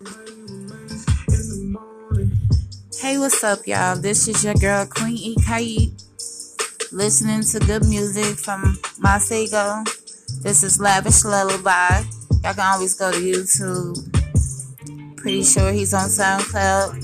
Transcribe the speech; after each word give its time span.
Hey, 0.00 0.08
what's 3.18 3.44
up, 3.44 3.66
y'all? 3.66 3.96
This 3.96 4.28
is 4.28 4.42
your 4.42 4.54
girl, 4.54 4.86
Queen 4.86 5.36
E. 5.36 5.92
Listening 6.90 7.42
to 7.42 7.58
good 7.60 7.84
music 7.84 8.38
from 8.38 8.78
Masego. 8.98 9.84
This 10.42 10.62
is 10.62 10.80
Lavish 10.80 11.22
Lullaby. 11.26 12.04
Y'all 12.42 12.54
can 12.54 12.74
always 12.74 12.94
go 12.94 13.12
to 13.12 13.18
YouTube. 13.18 13.98
Pretty 15.18 15.42
sure 15.44 15.70
he's 15.70 15.92
on 15.92 16.08
SoundCloud. 16.08 16.96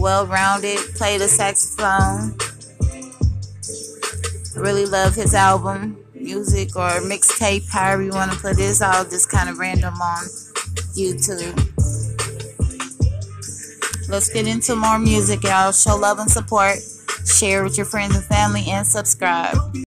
Well 0.00 0.26
rounded, 0.26 0.78
play 0.94 1.18
the 1.18 1.28
saxophone. 1.28 2.38
Really 4.56 4.86
love 4.86 5.14
his 5.14 5.34
album, 5.34 5.98
music, 6.24 6.74
or 6.74 6.88
mixtape, 7.02 7.68
however 7.68 8.02
you 8.02 8.10
want 8.10 8.32
to 8.32 8.38
put. 8.38 8.58
It's 8.58 8.80
all 8.80 9.04
just 9.04 9.30
kind 9.30 9.48
of 9.50 9.58
random 9.58 9.94
on 9.94 10.24
YouTube. 10.96 11.54
Let's 14.08 14.32
get 14.32 14.46
into 14.46 14.74
more 14.74 14.98
music, 14.98 15.44
y'all. 15.44 15.72
Show 15.72 15.96
love 15.96 16.18
and 16.18 16.30
support. 16.30 16.78
Share 17.26 17.62
with 17.62 17.76
your 17.76 17.86
friends 17.86 18.16
and 18.16 18.24
family 18.24 18.64
and 18.68 18.86
subscribe. 18.86 19.83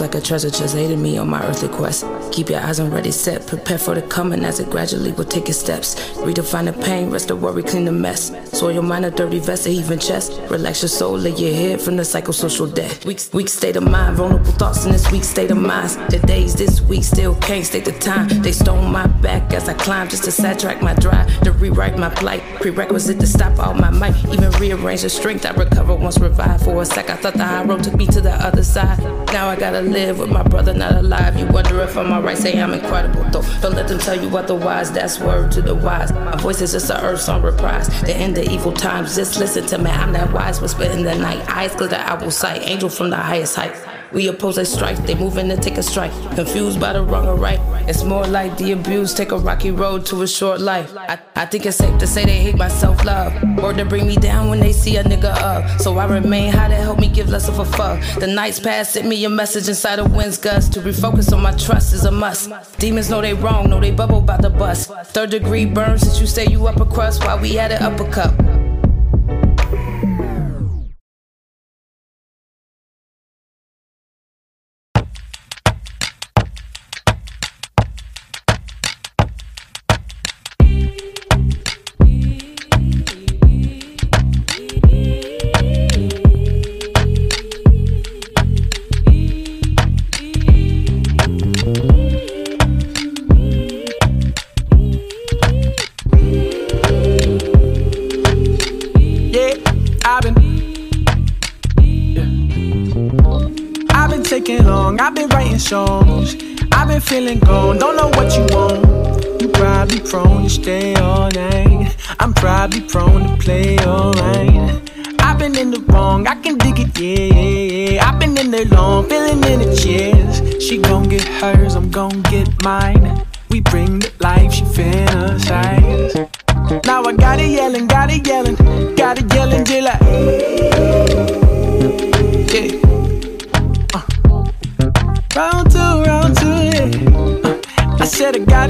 Like 0.00 0.14
a 0.14 0.20
treasure 0.20 0.50
just 0.50 0.76
aided 0.76 0.98
me 0.98 1.18
on 1.18 1.28
my 1.28 1.44
earthly 1.46 1.68
quest. 1.68 2.04
Keep 2.32 2.50
your 2.50 2.60
eyes 2.60 2.80
on 2.80 2.90
ready, 2.90 3.10
set, 3.10 3.46
prepare 3.46 3.78
for 3.78 3.94
the 3.94 4.02
coming 4.02 4.44
as 4.44 4.60
it 4.60 4.70
gradually 4.70 5.12
will 5.12 5.24
take 5.24 5.48
its 5.48 5.58
steps. 5.58 5.94
Redefine 6.18 6.66
the 6.66 6.72
pain, 6.84 7.10
rest 7.10 7.28
the 7.28 7.36
worry, 7.36 7.62
clean 7.62 7.84
the 7.84 7.92
mess. 7.92 8.32
Soil 8.58 8.72
your 8.72 8.82
mind 8.82 9.04
a 9.04 9.10
dirty 9.10 9.38
vest, 9.38 9.66
a 9.66 9.70
heaving 9.70 9.98
chest. 9.98 10.40
Relax 10.48 10.82
your 10.82 10.88
soul, 10.88 11.18
lay 11.18 11.30
your 11.30 11.54
head 11.54 11.80
from 11.80 11.96
the 11.96 12.02
psychosocial 12.02 12.72
debt. 12.74 13.04
Weak, 13.04 13.20
weak 13.32 13.48
state 13.48 13.76
of 13.76 13.82
mind, 13.82 14.16
vulnerable 14.16 14.52
thoughts 14.52 14.84
in 14.84 14.92
this 14.92 15.10
weak 15.10 15.24
state 15.24 15.50
of 15.50 15.58
mind. 15.58 15.90
The 16.10 16.18
days 16.26 16.54
this 16.54 16.80
week 16.80 17.04
still 17.04 17.34
can't 17.36 17.64
state 17.64 17.84
the 17.84 17.92
time. 17.92 18.28
They 18.42 18.52
stole 18.52 18.82
my 18.82 19.06
back 19.06 19.52
as 19.52 19.68
I 19.68 19.74
climb 19.74 20.08
just 20.08 20.24
to 20.24 20.32
sidetrack 20.32 20.82
my 20.82 20.94
drive, 20.94 21.40
to 21.40 21.52
rewrite 21.52 21.98
my 21.98 22.10
plight. 22.10 22.42
Prerequisite 22.60 23.20
to 23.20 23.26
stop 23.26 23.58
all 23.58 23.74
my 23.74 23.90
might, 23.90 24.16
even 24.26 24.50
rearrange 24.52 25.02
the 25.02 25.10
strength 25.10 25.44
I 25.46 25.50
recover 25.52 25.94
once 25.94 26.18
revived. 26.18 26.64
For 26.64 26.80
a 26.82 26.84
sec, 26.84 27.10
I 27.10 27.16
thought 27.16 27.34
the 27.34 27.44
high 27.44 27.64
road 27.64 27.84
took 27.84 27.94
me 27.94 28.06
to 28.06 28.20
the 28.20 28.32
other 28.32 28.62
side. 28.62 29.19
Now 29.32 29.48
I 29.48 29.54
gotta 29.54 29.80
live 29.80 30.18
with 30.18 30.28
my 30.28 30.42
brother 30.42 30.74
not 30.74 30.96
alive. 30.96 31.38
You 31.38 31.46
wonder 31.46 31.80
if 31.82 31.96
I'm 31.96 32.10
alright, 32.12 32.36
say 32.36 32.60
I'm 32.60 32.74
incredible 32.74 33.22
though. 33.30 33.44
Don't 33.60 33.74
let 33.74 33.86
them 33.86 33.98
tell 33.98 34.20
you 34.20 34.36
otherwise, 34.36 34.90
that's 34.90 35.20
word 35.20 35.52
to 35.52 35.62
the 35.62 35.74
wise. 35.74 36.12
My 36.12 36.36
voice 36.36 36.60
is 36.60 36.72
just 36.72 36.90
a 36.90 37.00
earth 37.04 37.20
song 37.20 37.42
reprise. 37.42 37.88
The 38.02 38.16
end 38.16 38.36
of 38.38 38.44
evil 38.44 38.72
times, 38.72 39.14
just 39.14 39.38
listen 39.38 39.66
to 39.66 39.78
me. 39.78 39.90
I'm 39.90 40.12
that 40.14 40.32
wise 40.32 40.60
whisper 40.60 40.84
in 40.84 41.04
the 41.04 41.14
night. 41.14 41.48
Eyes 41.48 41.74
glitter, 41.76 41.96
I 41.96 42.14
will 42.14 42.32
sight. 42.32 42.62
Angel 42.62 42.88
from 42.88 43.10
the 43.10 43.16
highest 43.16 43.54
height. 43.54 43.99
We 44.12 44.26
oppose 44.26 44.58
a 44.58 44.64
strike, 44.64 44.96
they 45.06 45.14
moving 45.14 45.48
to 45.48 45.56
take 45.56 45.78
a 45.78 45.82
strike. 45.82 46.10
Confused 46.34 46.80
by 46.80 46.92
the 46.94 47.02
wrong 47.02 47.28
or 47.28 47.36
right. 47.36 47.60
It's 47.88 48.02
more 48.02 48.26
like 48.26 48.56
the 48.58 48.72
abuse, 48.72 49.14
take 49.14 49.30
a 49.30 49.38
rocky 49.38 49.70
road 49.70 50.04
to 50.06 50.22
a 50.22 50.26
short 50.26 50.60
life. 50.60 50.92
I, 50.96 51.18
I 51.36 51.46
think 51.46 51.64
it's 51.66 51.76
safe 51.76 51.96
to 52.00 52.06
say 52.06 52.24
they 52.24 52.38
hate 52.38 52.56
my 52.56 52.68
self 52.68 53.04
love. 53.04 53.32
Or 53.62 53.72
to 53.72 53.84
bring 53.84 54.06
me 54.06 54.16
down 54.16 54.50
when 54.50 54.58
they 54.58 54.72
see 54.72 54.96
a 54.96 55.04
nigga 55.04 55.30
up. 55.36 55.80
So 55.80 55.96
I 55.98 56.06
remain 56.06 56.52
high 56.52 56.68
to 56.68 56.74
help 56.74 56.98
me 56.98 57.08
give 57.08 57.28
less 57.28 57.48
of 57.48 57.60
a 57.60 57.64
fuck. 57.64 58.00
The 58.18 58.26
nights 58.26 58.58
pass, 58.58 58.90
sent 58.90 59.06
me 59.06 59.24
a 59.24 59.30
message 59.30 59.68
inside 59.68 60.00
a 60.00 60.04
wind's 60.04 60.38
gust. 60.38 60.72
To 60.72 60.80
refocus 60.80 61.32
on 61.32 61.42
my 61.42 61.52
trust 61.52 61.92
is 61.92 62.04
a 62.04 62.10
must. 62.10 62.50
Demons 62.78 63.10
know 63.10 63.20
they 63.20 63.34
wrong, 63.34 63.70
know 63.70 63.80
they 63.80 63.92
bubble 63.92 64.18
about 64.18 64.42
the 64.42 64.50
bus. 64.50 64.86
Third 64.86 65.30
degree 65.30 65.66
burn 65.66 65.98
since 65.98 66.20
you 66.20 66.26
say 66.26 66.46
you 66.46 66.66
upper 66.66 66.84
crust 66.84 67.24
while 67.24 67.38
we 67.38 67.54
had 67.54 67.70
an 67.70 67.82
uppercut. 67.82 68.34
feeling 68.34 68.59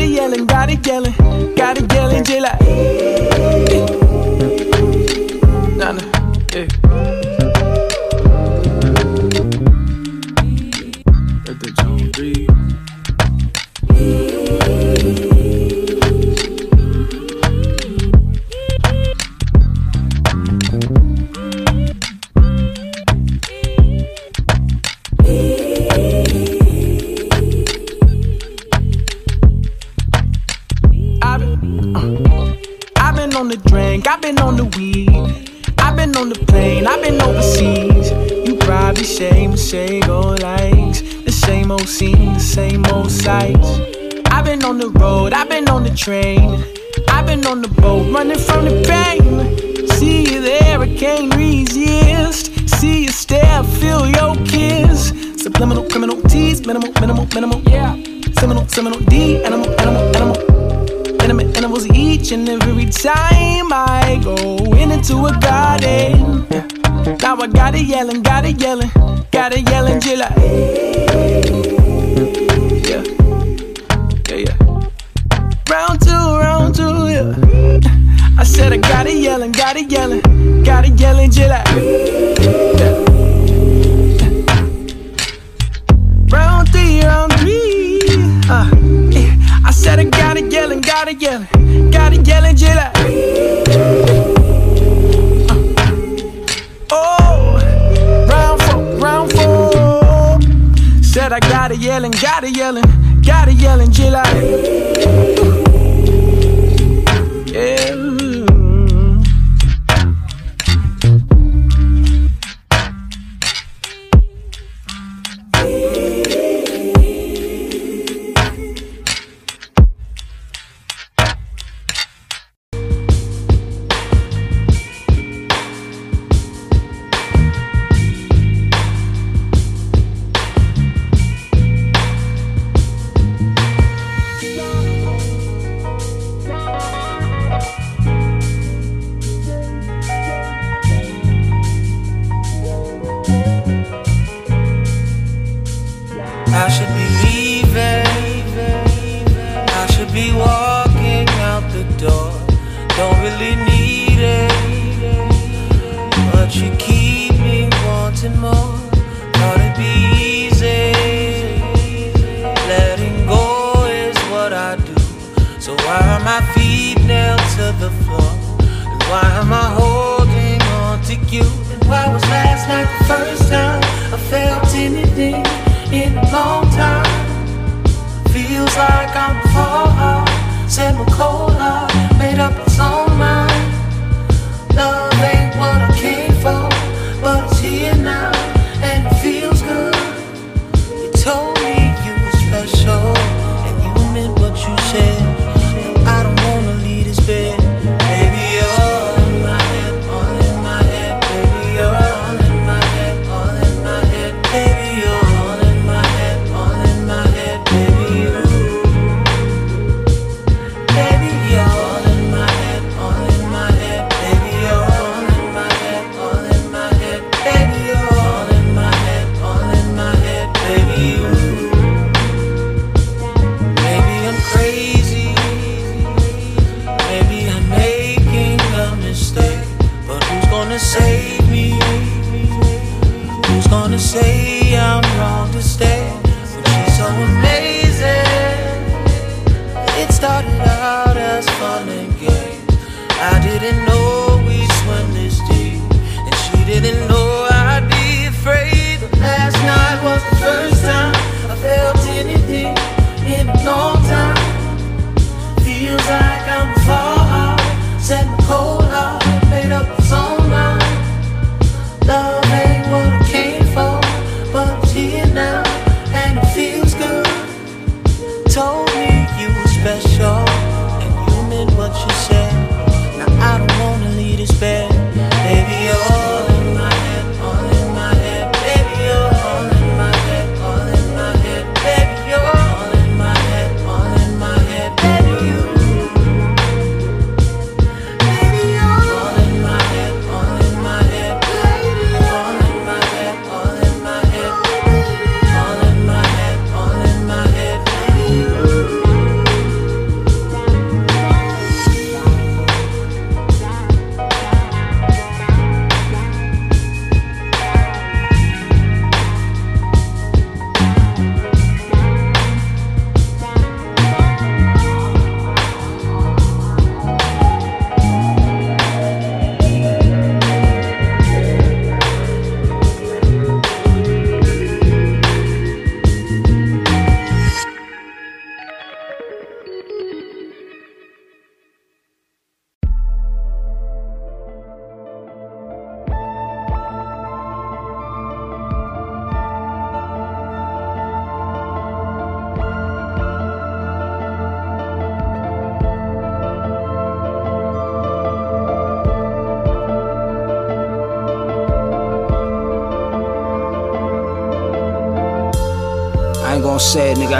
yelling, 0.07 0.47
got 0.47 0.71
it 0.71 0.87
yelling, 0.87 1.20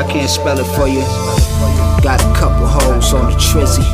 I 0.01 0.05
can't 0.09 0.31
spell 0.31 0.59
it 0.59 0.65
for 0.65 0.89
you. 0.89 1.05
Got 2.01 2.25
a 2.25 2.33
couple 2.33 2.65
holes 2.65 3.13
on 3.13 3.29
the 3.29 3.37
trizzy. 3.37 3.85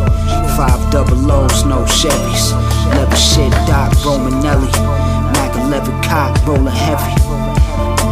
Five 0.55 0.79
double 0.93 1.19
O's, 1.19 1.65
no 1.67 1.83
Chevys. 1.83 2.55
Never 2.95 3.17
shit, 3.17 3.51
Doc 3.67 3.91
Romanelli. 4.07 4.71
Mac 5.35 5.51
11 5.59 5.91
cock, 6.07 6.31
rolling 6.47 6.71
heavy. 6.71 7.11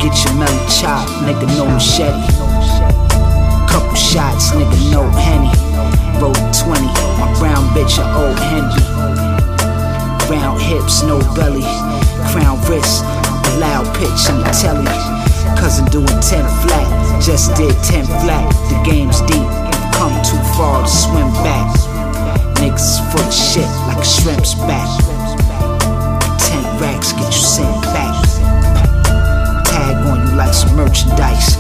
Get 0.03 0.11
your 0.27 0.35
melly 0.35 0.59
chop, 0.67 1.07
nigga, 1.23 1.47
no 1.55 1.71
machete. 1.71 2.19
Couple 3.71 3.95
shots, 3.95 4.51
nigga, 4.59 4.75
no 4.91 5.07
henny. 5.15 5.55
Roll 6.19 6.35
20, 6.51 6.83
my 7.23 7.31
brown 7.39 7.63
bitch, 7.79 8.03
a 8.03 8.05
old 8.19 8.39
Henry. 8.51 8.83
Round 10.27 10.61
hips, 10.61 11.05
no 11.05 11.23
belly. 11.39 11.63
Crown 12.35 12.59
wrist, 12.67 13.05
loud 13.63 13.87
pitch 13.95 14.27
in 14.27 14.43
the 14.43 14.51
telly. 14.51 15.34
Cousin 15.65 15.87
doing 15.87 16.21
10 16.21 16.21
flat, 16.61 17.23
just 17.25 17.57
did 17.57 17.73
10 17.89 18.05
flat. 18.21 18.45
The 18.69 18.77
game's 18.85 19.23
deep, 19.23 19.49
come 19.97 20.13
too 20.21 20.37
far 20.61 20.85
to 20.85 20.87
swim 20.87 21.33
back. 21.41 21.73
Niggas 22.61 23.01
full 23.09 23.25
of 23.25 23.33
shit 23.33 23.65
like 23.89 23.97
a 23.97 24.05
shrimp's 24.05 24.53
back. 24.69 24.85
10 26.53 26.61
racks 26.85 27.17
get 27.17 27.33
you 27.33 27.41
sent 27.41 27.81
back. 27.97 28.13
Tag 29.65 30.05
on 30.05 30.29
you 30.29 30.37
like 30.37 30.53
some 30.53 30.77
merchandise. 30.77 31.57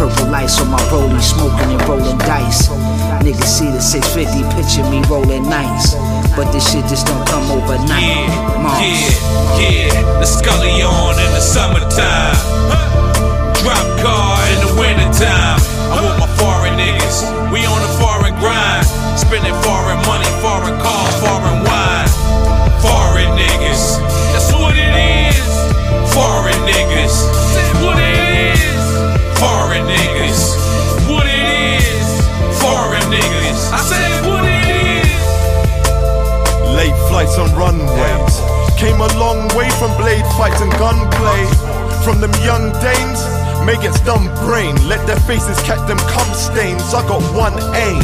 Purple 0.00 0.32
lights 0.32 0.58
on 0.58 0.70
my 0.70 0.80
rollie, 0.88 1.20
smoking 1.20 1.76
and 1.76 1.82
rolling 1.86 2.16
dice. 2.24 2.68
Niggas 3.20 3.52
see 3.52 3.68
the 3.68 3.82
650, 3.82 4.48
picture 4.56 4.88
me 4.88 5.04
rolling 5.12 5.44
nice. 5.44 5.92
But 6.32 6.50
this 6.52 6.72
shit 6.72 6.88
just 6.88 7.06
don't 7.06 7.28
come 7.28 7.44
overnight. 7.52 8.00
Yeah, 8.00 8.62
Moms. 8.64 9.60
yeah, 9.60 9.92
yeah. 9.92 10.20
The 10.20 10.24
Scully 10.24 10.80
on 10.80 11.20
in 11.20 11.30
the 11.36 11.40
summertime. 11.44 12.91
Drop 13.62 13.78
car 14.02 14.42
in 14.50 14.58
the 14.66 14.74
wintertime. 14.74 15.62
I'm 15.94 16.02
with 16.02 16.18
my 16.18 16.26
foreign 16.34 16.74
niggas. 16.74 17.22
We 17.54 17.62
on 17.62 17.78
the 17.78 17.92
foreign 17.94 18.34
grind. 18.42 18.82
Spending 19.14 19.54
foreign 19.62 20.02
money, 20.02 20.26
foreign 20.42 20.74
cars, 20.82 21.14
foreign 21.22 21.62
wine. 21.62 22.10
Foreign 22.82 23.38
niggas. 23.38 24.02
That's 24.34 24.50
what 24.50 24.74
it 24.74 24.90
is. 25.30 25.46
Foreign 26.10 26.58
niggas. 26.66 27.14
That's 27.54 27.70
what 27.86 28.02
it 28.02 28.50
is. 28.50 28.82
Foreign 29.38 29.86
niggas. 29.86 30.58
What 31.06 31.30
it 31.30 31.46
is. 31.78 32.06
Foreign 32.58 33.06
niggas. 33.14 33.70
I 33.70 33.78
said 33.78 34.26
what 34.26 34.42
it 34.42 35.06
is. 35.06 35.22
Late 36.74 36.98
flights 37.06 37.38
on 37.38 37.54
runways. 37.54 38.42
Came 38.74 38.98
a 38.98 39.06
long 39.22 39.46
way 39.54 39.70
from 39.78 39.94
blade 40.02 40.26
fights 40.34 40.60
and 40.60 40.72
gunplay. 40.82 41.46
From 42.02 42.18
them 42.18 42.34
young 42.42 42.72
dames, 42.82 43.22
maggots 43.64 44.00
dumb 44.00 44.26
brain. 44.44 44.76
Let 44.88 45.06
their 45.06 45.18
faces 45.28 45.58
catch 45.62 45.82
them 45.88 45.98
cum 46.10 46.28
stains. 46.34 46.82
I 46.94 47.06
got 47.06 47.22
one 47.34 47.54
aim. 47.74 48.02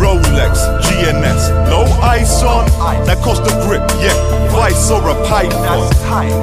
Rolex, 0.00 0.58
GNS, 0.84 1.68
no 1.68 1.84
ice 2.02 2.42
on. 2.42 2.66
That 3.06 3.18
cost 3.22 3.42
a 3.42 3.54
grip, 3.66 3.84
yeah. 4.00 4.14
Vice 4.50 4.90
or 4.90 5.02
a 5.08 5.16
python. 5.28 5.90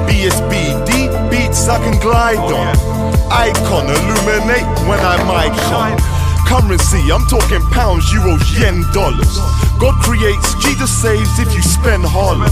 BSB, 0.08 0.86
deep 0.86 1.12
beats 1.30 1.68
I 1.68 1.78
can 1.78 1.98
glide 2.00 2.38
on. 2.52 2.74
Icon, 3.32 3.86
illuminate 3.88 4.68
when 4.88 5.00
I'm 5.00 5.24
icon. 5.30 5.98
Currency, 6.46 7.10
I'm 7.10 7.24
talking 7.26 7.62
pounds, 7.70 8.04
euros, 8.12 8.44
yen, 8.58 8.84
dollars. 8.92 9.38
God 9.80 9.98
creates, 10.02 10.54
Jesus 10.62 10.90
saves 10.90 11.38
if 11.38 11.54
you 11.54 11.62
spend 11.62 12.04
harder. 12.04 12.50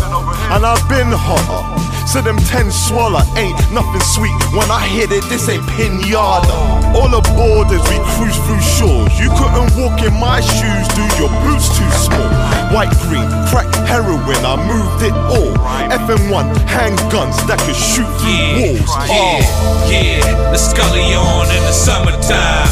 And 0.54 0.64
I've 0.64 0.88
been 0.88 1.12
hotter. 1.12 1.99
So 2.10 2.20
them 2.20 2.38
ten 2.50 2.72
swallow 2.72 3.22
ain't 3.38 3.54
nothing 3.70 4.02
sweet. 4.02 4.34
When 4.50 4.66
I 4.66 4.82
hit 4.82 5.12
it, 5.14 5.22
this 5.30 5.48
ain't 5.48 5.62
pinata. 5.78 6.50
All 6.98 7.06
aboard 7.06 7.70
as 7.70 7.78
we 7.86 7.96
cruise 8.18 8.34
through 8.50 8.58
shores. 8.66 9.14
You 9.14 9.30
couldn't 9.38 9.70
walk 9.78 10.02
in 10.02 10.10
my 10.18 10.42
shoes, 10.42 10.86
do 10.98 11.06
your 11.22 11.30
boots 11.46 11.70
too 11.70 11.86
small. 12.02 12.26
White, 12.74 12.90
green, 13.06 13.30
crack, 13.46 13.70
heroin, 13.86 14.42
I 14.42 14.58
moved 14.58 15.06
it 15.06 15.14
all. 15.14 15.54
FM1, 15.86 16.50
handguns 16.66 17.38
that 17.46 17.62
could 17.62 17.78
shoot 17.78 18.10
through 18.18 18.42
walls. 18.58 18.90
Uh. 18.90 19.06
yeah, 19.06 19.38
Oh. 19.38 19.86
yeah. 19.86 20.50
The 20.50 20.58
Scully 20.58 21.14
on 21.14 21.46
in 21.46 21.62
the 21.62 21.72
summertime. 21.72 22.66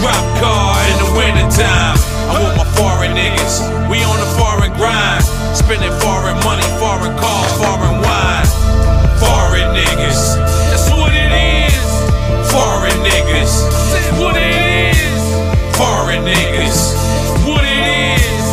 Drop 0.00 0.24
car 0.40 0.72
in 0.88 0.96
the 1.04 1.10
wintertime. 1.20 2.00
I'm 2.32 2.40
with 2.48 2.56
my 2.56 2.68
foreign 2.80 3.12
niggas. 3.12 3.60
We 3.92 4.00
on 4.08 4.16
the 4.16 4.30
foreign 4.40 4.72
grind. 4.80 5.20
Spending 5.52 5.92
foreign 6.00 6.36
money, 6.44 6.64
foreign 6.80 7.12
cars, 7.20 7.52
foreign. 7.60 7.85
Foreign 9.56 9.72
niggas. 9.72 10.36
That's 10.68 10.90
what 10.92 11.12
it 11.16 11.32
is. 11.32 11.88
Foreign 12.52 12.92
niggas. 13.00 13.52
That's 13.88 14.12
what 14.20 14.36
it 14.36 14.52
is. 14.92 15.22
Foreign 15.80 16.24
niggas. 16.28 16.92
What 17.48 17.64
it 17.64 18.20
is. 18.20 18.44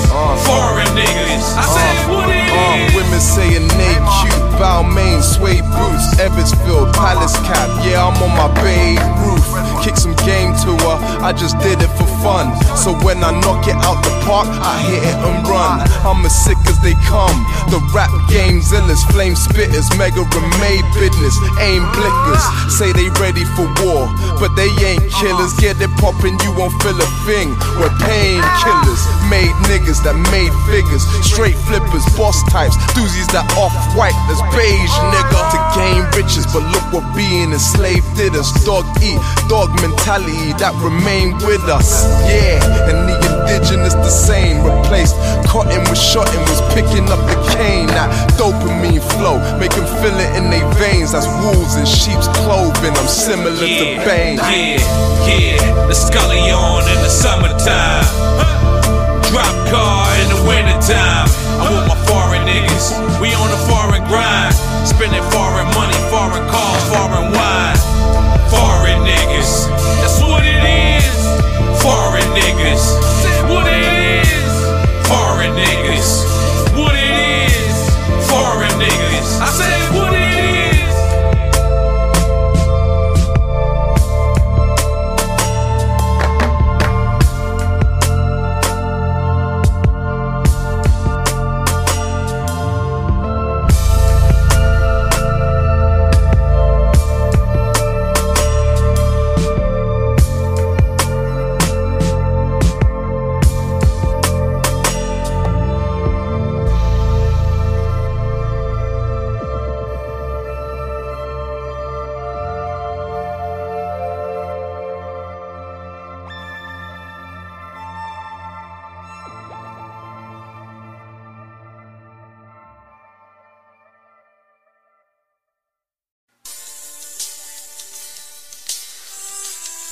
Foreign 0.47 0.87
niggas. 0.95 1.43
I 1.59 1.65
said 1.75 2.07
what 2.07 2.29
it 2.31 2.47
Uh, 2.47 2.87
is. 2.87 2.95
women 2.95 3.19
saying 3.19 3.67
they 3.75 3.95
cute, 4.15 4.22
Balmain, 4.59 5.21
suede 5.21 5.65
boots, 5.75 6.05
Eversfield, 6.21 6.93
Palace 6.93 7.35
cap. 7.47 7.69
Yeah, 7.85 8.05
I'm 8.05 8.17
on 8.21 8.33
my 8.37 8.49
bay 8.61 8.95
roof. 9.23 9.45
Kick 9.83 9.97
some 9.97 10.15
game 10.23 10.55
to 10.63 10.71
her, 10.87 10.97
I 11.19 11.33
just 11.33 11.59
did 11.59 11.81
it 11.81 11.91
for 11.99 12.07
fun. 12.23 12.53
So 12.77 12.95
when 13.03 13.19
I 13.23 13.35
knock 13.43 13.67
it 13.67 13.75
out 13.83 13.99
the 14.05 14.13
park, 14.23 14.47
I 14.47 14.79
hit 14.87 15.03
it 15.03 15.17
and 15.19 15.43
run. 15.47 15.83
I'm 16.07 16.23
as 16.23 16.31
sick 16.31 16.57
as 16.71 16.79
they 16.79 16.95
come. 17.03 17.35
The 17.67 17.81
rap 17.91 18.11
game's 18.29 18.71
illest, 18.71 19.03
flame 19.11 19.35
spitters, 19.35 19.91
mega 19.97 20.23
remade 20.23 20.85
business, 20.95 21.35
aim 21.59 21.83
blickers. 21.91 22.43
Say 22.71 22.93
they 22.93 23.09
ready 23.19 23.43
for 23.57 23.67
war, 23.83 24.07
but 24.39 24.55
they 24.55 24.71
ain't 24.85 25.03
killers. 25.11 25.51
Get 25.59 25.81
it 25.81 25.91
poppin', 25.99 26.37
you 26.45 26.51
won't 26.55 26.75
feel 26.79 26.95
a 26.95 27.09
thing. 27.27 27.51
We're 27.79 27.91
painkillers, 27.99 29.03
made 29.27 29.51
niggas 29.67 29.99
that 30.07 30.15
made 30.31 30.53
figures, 30.69 31.03
straight 31.25 31.57
flippers, 31.67 32.05
boss 32.15 32.39
types, 32.47 32.77
doozies 32.95 33.27
that 33.35 33.47
off 33.59 33.73
white 33.95 34.15
as 34.31 34.39
beige, 34.51 34.97
nigga. 35.13 35.39
To 35.53 35.59
gain 35.77 36.01
riches, 36.17 36.45
but 36.49 36.63
look 36.73 36.85
what 36.91 37.05
being 37.15 37.51
enslaved 37.53 38.07
did 38.17 38.35
us. 38.35 38.49
Dog 38.65 38.85
eat, 39.03 39.19
dog 39.47 39.69
mentality 39.81 40.53
that 40.57 40.73
remained 40.81 41.37
with 41.45 41.61
us. 41.69 42.09
Yeah, 42.25 42.57
and 42.89 43.05
the 43.05 43.15
indigenous 43.21 43.93
the 43.93 44.09
same. 44.09 44.63
Replaced 44.65 45.15
cotton 45.45 45.83
with 45.89 45.99
shotting, 45.99 46.41
was 46.49 46.61
picking 46.73 47.05
up 47.13 47.21
the 47.29 47.37
cane. 47.53 47.87
That 47.93 48.09
dopamine 48.39 49.03
flow, 49.17 49.37
make 49.59 49.71
them 49.77 49.85
feel 50.01 50.17
it 50.17 50.31
in 50.35 50.49
their 50.49 50.65
veins. 50.81 51.11
That's 51.13 51.29
wolves 51.45 51.75
in 51.75 51.85
sheep's 51.85 52.27
clothing. 52.41 52.95
I'm 52.97 53.07
similar 53.07 53.53
to 53.53 53.85
Bane. 54.07 54.41
Yeah, 54.41 54.81
yeah, 55.27 55.87
the 55.87 55.93
Scully 55.93 56.49
on 56.49 56.81
in 56.89 56.99
the 57.03 57.13
summertime. 57.13 58.05
Drop 59.29 59.55
car 59.69 60.07
in 60.21 60.27
the 60.29 60.41
wintertime. 60.47 61.29
I'm 61.61 61.73
with 61.73 61.87
my 61.87 61.97
foreign 62.05 62.45
niggas. 62.45 62.93
We 63.21 63.33
on 63.33 63.49
the 63.49 63.61
foreign 63.69 64.03
grind. 64.09 64.22
Spending 64.85 65.23
foreign 65.31 65.67
money, 65.75 65.97
foreign 66.11 66.47
cars, 66.49 66.83
foreign 66.89 67.31
wine. 67.31 67.77
Foreign 68.49 68.99
niggas. 69.07 69.67
That's 70.01 70.21
what 70.21 70.43
it 70.43 70.63
is. 70.63 71.81
Foreign 71.81 72.27
niggas. 72.35 73.12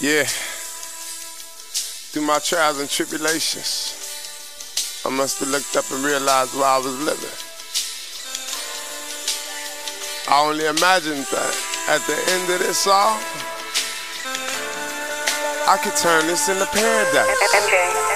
Yeah. 0.02 0.24
Through 2.10 2.24
my 2.24 2.40
trials 2.40 2.80
and 2.80 2.90
tribulations, 2.90 3.94
I 5.06 5.10
must 5.10 5.38
have 5.42 5.50
looked 5.50 5.76
up 5.76 5.86
and 5.92 6.04
realized 6.04 6.56
where 6.56 6.66
I 6.66 6.80
was 6.80 6.98
living. 7.06 7.30
I 10.28 10.42
only 10.42 10.66
imagined 10.66 11.28
that 11.30 11.54
at 11.88 12.02
the 12.08 12.18
end 12.34 12.50
of 12.50 12.66
this 12.66 12.88
all, 12.88 13.20
I 15.70 15.78
could 15.84 15.96
turn 15.96 16.26
this 16.26 16.50
into 16.50 16.66
paradise. 16.66 18.11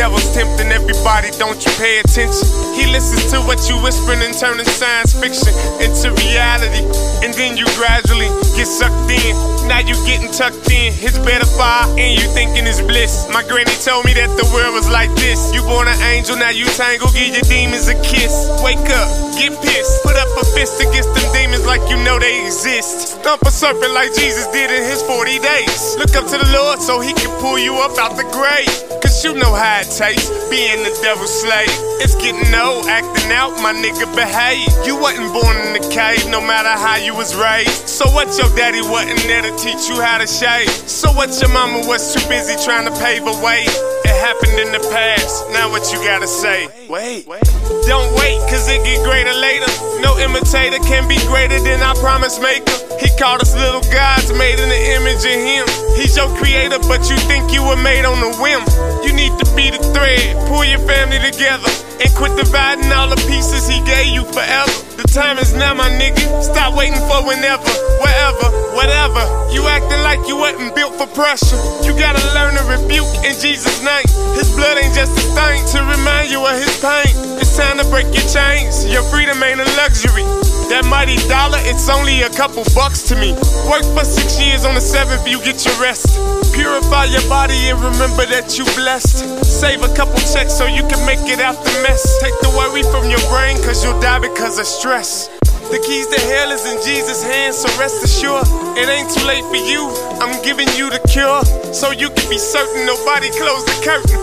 Devil's 0.00 0.32
tempting 0.32 0.72
everybody, 0.72 1.28
don't 1.36 1.60
you 1.60 1.72
pay 1.76 2.00
attention? 2.00 2.48
He 2.72 2.88
listens 2.88 3.28
to 3.36 3.44
what 3.44 3.60
you 3.68 3.76
whispering 3.84 4.24
and 4.24 4.32
turning 4.32 4.64
science 4.64 5.12
fiction 5.12 5.52
into 5.76 6.08
reality. 6.24 6.88
And 7.20 7.36
then 7.36 7.60
you 7.60 7.68
gradually 7.76 8.32
get 8.56 8.64
sucked 8.64 9.12
in. 9.12 9.36
Now 9.68 9.84
you 9.84 9.92
getting 10.08 10.32
tucked 10.32 10.72
in. 10.72 10.96
His 10.96 11.20
better 11.20 11.44
fire, 11.44 11.84
and 12.00 12.16
you 12.16 12.24
thinking 12.32 12.64
it's 12.64 12.80
bliss. 12.80 13.28
My 13.28 13.44
granny 13.44 13.76
told 13.84 14.08
me 14.08 14.16
that 14.16 14.32
the 14.40 14.48
world 14.56 14.72
was 14.72 14.88
like 14.88 15.12
this. 15.20 15.52
You 15.52 15.60
born 15.68 15.84
an 15.84 16.00
angel, 16.16 16.40
now 16.40 16.48
you 16.48 16.64
tangle, 16.80 17.12
give 17.12 17.36
your 17.36 17.44
demons 17.44 17.92
a 17.92 17.96
kiss. 18.00 18.32
Wake 18.64 18.80
up, 18.80 19.08
get 19.36 19.52
pissed. 19.60 20.00
Put 20.00 20.16
up 20.16 20.32
a 20.40 20.48
fist 20.56 20.80
against 20.80 21.12
them 21.12 21.28
demons 21.36 21.68
like 21.68 21.84
you 21.92 22.00
know 22.00 22.16
they 22.16 22.40
exist. 22.48 23.20
Stump 23.20 23.44
a 23.44 23.52
serpent 23.52 23.92
like 23.92 24.16
Jesus 24.16 24.48
did 24.48 24.72
in 24.72 24.80
his 24.80 25.04
40 25.04 25.44
days. 25.44 26.00
Look 26.00 26.16
up 26.16 26.24
to 26.24 26.40
the 26.40 26.50
Lord 26.56 26.80
so 26.80 27.04
he 27.04 27.12
can 27.12 27.28
pull 27.44 27.60
you 27.60 27.76
up 27.84 27.92
out 28.00 28.16
the 28.16 28.24
grave. 28.32 28.89
Cause 29.10 29.24
you 29.24 29.34
know 29.34 29.52
how 29.52 29.80
it 29.80 29.90
tastes, 29.90 30.30
being 30.50 30.84
the 30.84 30.96
devil's 31.02 31.34
slave. 31.42 31.66
It's 31.98 32.14
getting 32.14 32.54
old, 32.54 32.86
acting 32.86 33.32
out, 33.32 33.50
my 33.60 33.74
nigga 33.74 34.06
behave. 34.14 34.70
You 34.86 34.94
wasn't 34.94 35.32
born 35.32 35.56
in 35.66 35.72
the 35.72 35.82
cave, 35.90 36.30
no 36.30 36.40
matter 36.40 36.68
how 36.68 36.94
you 36.94 37.12
was 37.16 37.34
raised. 37.34 37.88
So 37.88 38.06
what 38.14 38.28
your 38.38 38.46
daddy 38.54 38.82
wasn't 38.82 39.18
there 39.26 39.42
to 39.42 39.50
teach 39.58 39.88
you 39.88 40.00
how 40.00 40.18
to 40.18 40.28
shave? 40.28 40.70
So 40.86 41.10
what 41.10 41.34
your 41.40 41.50
mama 41.50 41.88
was 41.88 42.14
too 42.14 42.22
busy 42.28 42.54
trying 42.64 42.86
to 42.86 42.94
pave 43.02 43.26
a 43.26 43.34
way? 43.42 43.66
It 44.04 44.16
happened 44.16 44.58
in 44.58 44.72
the 44.72 44.82
past, 44.90 45.50
now 45.52 45.70
what 45.70 45.92
you 45.92 45.98
gotta 46.04 46.26
say? 46.26 46.66
Wait, 46.88 47.26
wait. 47.26 47.44
don't 47.86 48.12
wait, 48.16 48.38
cause 48.48 48.68
it 48.68 48.82
get 48.84 49.02
greater 49.04 49.32
later. 49.34 49.70
No 50.00 50.18
imitator 50.18 50.78
can 50.84 51.08
be 51.08 51.18
greater 51.28 51.58
than 51.60 51.80
our 51.80 51.94
promise 51.96 52.40
maker. 52.40 52.72
He 52.98 53.08
called 53.18 53.40
us 53.40 53.54
little 53.54 53.82
gods 53.92 54.32
made 54.32 54.58
in 54.58 54.68
the 54.68 54.82
image 54.96 55.24
of 55.24 55.36
him. 55.36 55.64
He's 55.96 56.16
your 56.16 56.28
creator, 56.36 56.78
but 56.88 57.08
you 57.08 57.16
think 57.28 57.52
you 57.52 57.62
were 57.64 57.80
made 57.80 58.04
on 58.04 58.18
a 58.20 58.32
whim. 58.40 58.62
You 59.04 59.12
need 59.12 59.36
to 59.38 59.46
be 59.54 59.70
the 59.70 59.82
thread, 59.92 60.36
pull 60.48 60.64
your 60.64 60.80
family 60.84 61.18
together, 61.20 61.70
and 62.00 62.08
quit 62.14 62.36
dividing 62.36 62.90
all 62.92 63.08
the 63.08 63.20
pieces 63.28 63.68
he 63.68 63.80
gave 63.84 64.08
you 64.12 64.24
forever. 64.32 64.89
Time 65.10 65.38
is 65.38 65.52
now, 65.52 65.74
my 65.74 65.90
nigga. 65.98 66.22
Stop 66.40 66.78
waiting 66.78 66.94
for 67.10 67.26
whenever, 67.26 67.66
wherever, 67.98 68.46
whatever. 68.78 69.22
You 69.50 69.66
acting 69.66 69.98
like 70.06 70.22
you 70.30 70.38
wasn't 70.38 70.72
built 70.74 70.94
for 70.94 71.06
pressure. 71.18 71.58
You 71.82 71.98
gotta 71.98 72.22
learn 72.30 72.54
to 72.54 72.64
rebuke 72.78 73.10
in 73.26 73.34
Jesus' 73.34 73.82
name. 73.82 74.06
His 74.38 74.54
blood 74.54 74.78
ain't 74.78 74.94
just 74.94 75.10
a 75.18 75.26
thing 75.34 75.66
to 75.74 75.78
remind 75.82 76.30
you 76.30 76.38
of 76.46 76.54
his 76.54 76.78
pain. 76.78 77.10
It's 77.42 77.56
time 77.58 77.78
to 77.82 77.86
break 77.90 78.06
your 78.14 78.22
chains. 78.30 78.86
Your 78.86 79.02
freedom 79.10 79.42
ain't 79.42 79.58
a 79.58 79.66
luxury. 79.82 80.22
That 80.70 80.86
mighty 80.86 81.18
dollar, 81.26 81.58
it's 81.66 81.90
only 81.90 82.22
a 82.22 82.30
couple 82.30 82.62
bucks 82.72 83.02
to 83.10 83.18
me. 83.18 83.34
Work 83.66 83.82
for 83.90 84.06
six 84.06 84.38
on 84.64 84.74
the 84.74 84.80
seventh, 84.80 85.26
you 85.28 85.38
get 85.40 85.64
your 85.64 85.76
rest. 85.80 86.16
Purify 86.52 87.06
your 87.06 87.24
body 87.28 87.56
and 87.70 87.78
remember 87.78 88.26
that 88.28 88.58
you 88.58 88.64
blessed. 88.76 89.22
Save 89.44 89.82
a 89.82 89.92
couple 89.94 90.18
checks 90.32 90.52
so 90.52 90.66
you 90.66 90.82
can 90.88 91.00
make 91.06 91.22
it 91.30 91.40
out 91.40 91.56
the 91.64 91.72
mess. 91.86 92.02
Take 92.20 92.34
the 92.42 92.50
worry 92.52 92.82
from 92.92 93.08
your 93.08 93.22
brain, 93.30 93.56
cause 93.62 93.84
you'll 93.84 94.00
die 94.00 94.20
because 94.20 94.58
of 94.58 94.66
stress. 94.66 95.28
The 95.70 95.78
keys 95.86 96.10
to 96.10 96.20
hell 96.26 96.50
is 96.50 96.66
in 96.66 96.82
Jesus' 96.82 97.22
hands, 97.22 97.62
so 97.62 97.70
rest 97.78 98.02
assured, 98.02 98.48
it 98.74 98.90
ain't 98.90 99.08
too 99.14 99.24
late 99.24 99.46
for 99.48 99.62
you. 99.62 99.86
I'm 100.18 100.34
giving 100.42 100.68
you 100.74 100.90
the 100.90 101.00
cure, 101.06 101.40
so 101.72 101.94
you 101.94 102.10
can 102.10 102.26
be 102.26 102.38
certain 102.38 102.84
nobody 102.84 103.30
closed 103.38 103.70
the 103.70 103.78
curtain. 103.86 104.18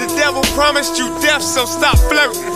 The 0.00 0.08
devil 0.16 0.42
promised 0.56 0.96
you 0.96 1.12
death, 1.20 1.42
so 1.42 1.66
stop 1.66 2.00
flirting. 2.08 2.48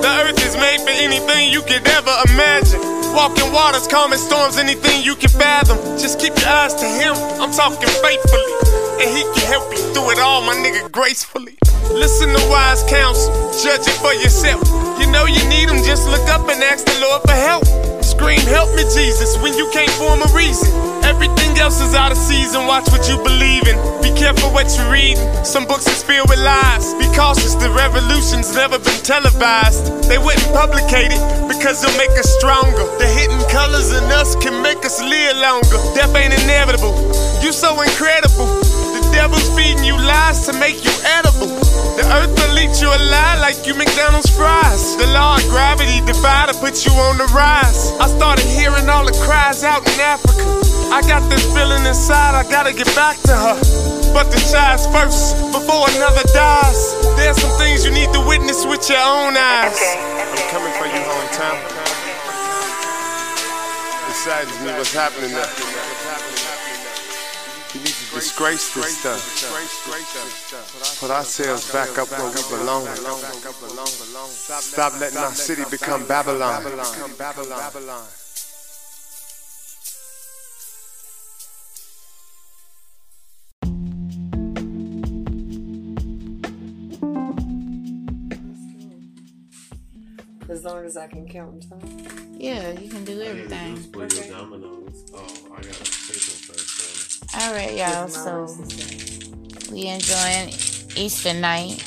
The 0.00 0.10
earth 0.22 0.38
is 0.38 0.54
made 0.54 0.80
for 0.86 0.94
anything 0.94 1.50
you 1.50 1.62
could 1.62 1.82
ever 1.98 2.14
imagine. 2.30 2.99
Walking 3.14 3.52
waters, 3.52 3.86
calming 3.86 4.18
storms, 4.18 4.56
anything 4.56 5.02
you 5.02 5.14
can 5.16 5.30
fathom. 5.30 5.78
Just 5.98 6.20
keep 6.20 6.36
your 6.38 6.48
eyes 6.48 6.74
to 6.74 6.86
him, 6.86 7.14
I'm 7.40 7.52
talking 7.52 7.88
faithfully. 7.88 8.89
And 9.00 9.08
he 9.16 9.24
can 9.32 9.48
help 9.48 9.72
you 9.72 9.80
through 9.96 10.12
it 10.12 10.20
all, 10.20 10.44
my 10.44 10.52
nigga, 10.52 10.92
gracefully. 10.92 11.56
Listen 11.88 12.28
to 12.28 12.42
wise 12.52 12.84
counsel, 12.84 13.32
judge 13.64 13.88
it 13.88 13.96
for 13.96 14.12
yourself. 14.12 14.60
You 15.00 15.08
know 15.08 15.24
you 15.24 15.40
need 15.48 15.72
him, 15.72 15.80
just 15.80 16.04
look 16.04 16.28
up 16.28 16.44
and 16.52 16.60
ask 16.60 16.84
the 16.84 17.00
Lord 17.00 17.24
for 17.24 17.32
help. 17.32 17.64
Scream, 18.04 18.44
help 18.44 18.68
me, 18.76 18.84
Jesus, 18.92 19.40
when 19.40 19.56
you 19.56 19.64
can't 19.72 19.90
form 19.96 20.20
a 20.20 20.28
reason. 20.36 20.68
Everything 21.00 21.56
else 21.56 21.80
is 21.80 21.96
out 21.96 22.12
of 22.12 22.18
season, 22.20 22.68
watch 22.68 22.92
what 22.92 23.08
you 23.08 23.16
believe 23.24 23.64
in. 23.64 23.80
Be 24.04 24.12
careful 24.12 24.52
what 24.52 24.68
you 24.76 24.84
read. 24.92 25.16
Some 25.48 25.64
books 25.64 25.88
is 25.88 26.04
filled 26.04 26.28
with 26.28 26.38
lies. 26.44 26.92
Be 27.00 27.08
cautious, 27.16 27.56
the 27.56 27.72
revolution's 27.72 28.52
never 28.54 28.78
been 28.78 29.00
televised. 29.00 30.12
They 30.12 30.18
wouldn't 30.20 30.52
publicate 30.52 31.08
it 31.08 31.22
because 31.48 31.82
it'll 31.82 31.96
make 31.96 32.12
us 32.20 32.28
stronger. 32.36 32.84
The 33.00 33.08
hidden 33.08 33.40
colors 33.48 33.96
in 33.96 34.04
us 34.12 34.36
can 34.36 34.60
make 34.60 34.84
us 34.84 35.00
live 35.00 35.40
longer. 35.40 35.80
Death 35.96 36.12
ain't 36.14 36.36
inevitable. 36.36 36.92
You 37.40 37.50
so 37.50 37.80
incredible. 37.80 38.69
The 39.10 39.26
devil's 39.26 39.50
feeding 39.58 39.82
you 39.82 39.98
lies 39.98 40.46
to 40.46 40.52
make 40.54 40.86
you 40.86 40.94
edible. 41.18 41.50
The 41.98 42.06
earth 42.14 42.30
will 42.30 42.58
eat 42.62 42.78
you 42.78 42.86
alive 42.86 43.42
like 43.42 43.66
you 43.66 43.74
McDonald's 43.74 44.30
fries. 44.30 44.96
The 45.02 45.10
law 45.10 45.34
of 45.34 45.42
gravity 45.50 45.98
divide 46.06 46.46
to 46.46 46.54
put 46.62 46.86
you 46.86 46.94
on 46.94 47.18
the 47.18 47.26
rise. 47.34 47.90
I 47.98 48.06
started 48.06 48.46
hearing 48.46 48.88
all 48.88 49.04
the 49.04 49.16
cries 49.26 49.64
out 49.64 49.82
in 49.82 49.98
Africa. 49.98 50.46
I 50.94 51.02
got 51.10 51.26
this 51.28 51.42
feeling 51.50 51.84
inside, 51.86 52.38
I 52.38 52.46
gotta 52.46 52.72
get 52.72 52.86
back 52.94 53.18
to 53.26 53.34
her. 53.34 53.58
But 54.14 54.30
the 54.30 54.38
child's 54.46 54.86
first 54.94 55.34
before 55.50 55.90
another 55.98 56.22
dies. 56.30 56.94
There's 57.18 57.36
some 57.42 57.50
things 57.58 57.84
you 57.84 57.90
need 57.90 58.14
to 58.14 58.22
witness 58.22 58.64
with 58.64 58.88
your 58.88 59.02
own 59.02 59.34
eyes. 59.34 59.74
I'm 59.74 60.38
coming 60.54 60.74
for 60.78 60.86
you, 60.86 61.02
hometown. 61.02 61.58
It 64.06 64.16
saddens 64.22 64.58
me 64.62 64.70
what's 64.78 64.94
happening 64.94 65.34
there. 65.34 66.29
We 68.20 68.24
need 68.24 68.28
disgrace 68.28 68.74
this 68.74 68.98
stuff. 68.98 69.22
Put 71.00 71.10
ourselves 71.10 71.72
back 71.72 71.96
up 71.96 72.10
where 72.10 72.28
we 72.28 72.42
belong. 72.50 72.86
Stop 74.28 75.00
letting 75.00 75.18
our 75.18 75.32
city 75.32 75.62
become 75.70 76.06
Babylon. 76.06 76.62
As 90.50 90.64
long 90.64 90.84
as 90.84 90.96
I 90.98 91.06
can 91.06 91.26
count 91.26 91.66
time. 91.70 91.80
Yeah, 92.36 92.72
you 92.72 92.90
can 92.90 93.06
do 93.06 93.22
everything. 93.22 93.78
All 97.32 97.52
right, 97.52 97.76
y'all. 97.76 98.08
So 98.08 98.46
we 99.70 99.86
enjoying 99.86 100.48
Easter 100.96 101.32
night. 101.32 101.78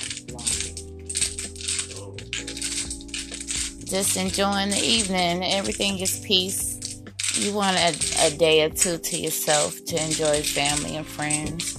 Just 3.85 4.15
enjoying 4.15 4.69
the 4.69 4.81
evening. 4.81 5.43
Everything 5.43 5.99
is 5.99 6.21
peace. 6.21 7.01
You 7.33 7.53
want 7.53 7.75
a, 7.75 7.89
a 8.25 8.29
day 8.37 8.63
or 8.63 8.69
two 8.69 8.97
to 8.97 9.17
yourself 9.17 9.75
to 9.85 10.01
enjoy 10.01 10.41
family 10.43 10.95
and 10.95 11.05
friends. 11.05 11.75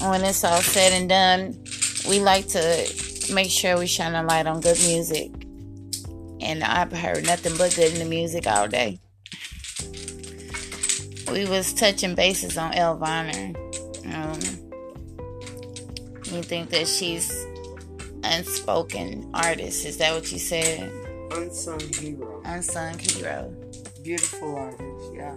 When 0.00 0.22
it's 0.22 0.44
all 0.44 0.62
said 0.62 0.92
and 0.92 1.08
done, 1.08 1.58
we 2.08 2.20
like 2.20 2.46
to 2.48 3.34
make 3.34 3.50
sure 3.50 3.78
we 3.78 3.88
shine 3.88 4.14
a 4.14 4.22
light 4.22 4.46
on 4.46 4.60
good 4.60 4.78
music. 4.86 5.32
And 6.40 6.62
I've 6.62 6.92
heard 6.92 7.26
nothing 7.26 7.56
but 7.58 7.74
good 7.74 7.92
in 7.92 7.98
the 7.98 8.04
music 8.04 8.46
all 8.46 8.68
day. 8.68 9.00
We 11.32 11.46
was 11.46 11.72
touching 11.72 12.14
bases 12.14 12.58
on 12.58 12.72
Elvana. 12.72 13.56
Um, 14.12 14.38
you 16.30 16.42
think 16.42 16.68
that 16.70 16.86
she's 16.86 17.46
unspoken 18.22 19.30
artist? 19.32 19.86
Is 19.86 19.96
that 19.96 20.12
what 20.14 20.30
you 20.30 20.38
said? 20.38 20.90
Unsung 21.30 21.80
hero. 21.94 22.42
Unsung 22.44 22.98
hero. 22.98 23.50
Beautiful 24.02 24.56
artist, 24.56 25.14
yeah. 25.14 25.36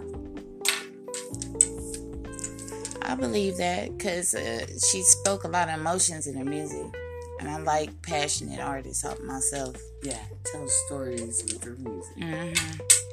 I 3.00 3.14
believe 3.14 3.56
that 3.56 3.96
because 3.96 4.34
uh, 4.34 4.66
she 4.90 5.00
spoke 5.00 5.44
a 5.44 5.48
lot 5.48 5.70
of 5.70 5.80
emotions 5.80 6.26
in 6.26 6.36
her 6.36 6.44
music, 6.44 6.94
and 7.40 7.48
I 7.48 7.56
like 7.56 8.02
passionate 8.02 8.60
artists 8.60 9.02
myself. 9.24 9.76
Yeah, 10.02 10.20
tell 10.44 10.68
stories 10.68 11.42
with 11.44 11.64
her 11.64 11.76
music. 11.76 12.16
hmm 12.22 13.05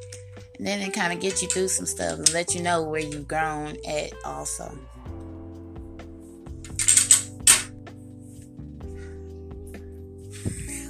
And 0.57 0.67
then 0.67 0.81
it 0.81 0.93
kind 0.93 1.11
of 1.11 1.19
gets 1.19 1.41
you 1.41 1.47
through 1.47 1.67
some 1.69 1.85
stuff 1.85 2.19
and 2.19 2.33
let 2.33 2.53
you 2.53 2.61
know 2.61 2.83
where 2.83 3.01
you've 3.01 3.27
grown 3.27 3.75
at 3.87 4.13
also. 4.23 4.77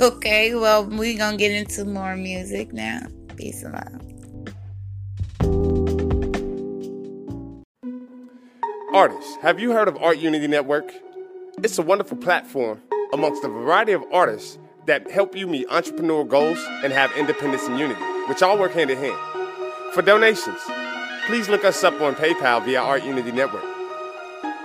Okay, 0.01 0.53
well, 0.53 0.85
we're 0.85 1.17
gonna 1.17 1.37
get 1.37 1.51
into 1.51 1.85
more 1.85 2.15
music 2.15 2.73
now. 2.73 3.07
Peace 3.37 3.63
and 3.63 3.73
love. 3.73 4.01
Artists, 8.93 9.37
have 9.41 9.59
you 9.59 9.71
heard 9.71 9.87
of 9.87 9.97
Art 9.97 10.17
Unity 10.17 10.47
Network? 10.47 10.91
It's 11.63 11.77
a 11.77 11.81
wonderful 11.81 12.17
platform 12.17 12.81
amongst 13.13 13.43
a 13.43 13.47
variety 13.47 13.91
of 13.93 14.03
artists 14.11 14.57
that 14.87 15.09
help 15.09 15.35
you 15.35 15.47
meet 15.47 15.67
entrepreneurial 15.69 16.27
goals 16.27 16.59
and 16.83 16.91
have 16.91 17.11
independence 17.15 17.63
and 17.63 17.79
unity, 17.79 18.01
which 18.27 18.41
all 18.43 18.57
work 18.57 18.73
hand 18.73 18.89
in 18.89 18.97
hand. 18.97 19.42
For 19.93 20.01
donations, 20.01 20.59
please 21.27 21.49
look 21.49 21.63
us 21.63 21.83
up 21.83 22.01
on 22.01 22.15
PayPal 22.15 22.65
via 22.65 22.81
Art 22.81 23.03
Unity 23.03 23.31
Network. 23.31 23.61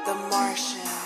The 0.07 0.15
Martian. 0.31 0.98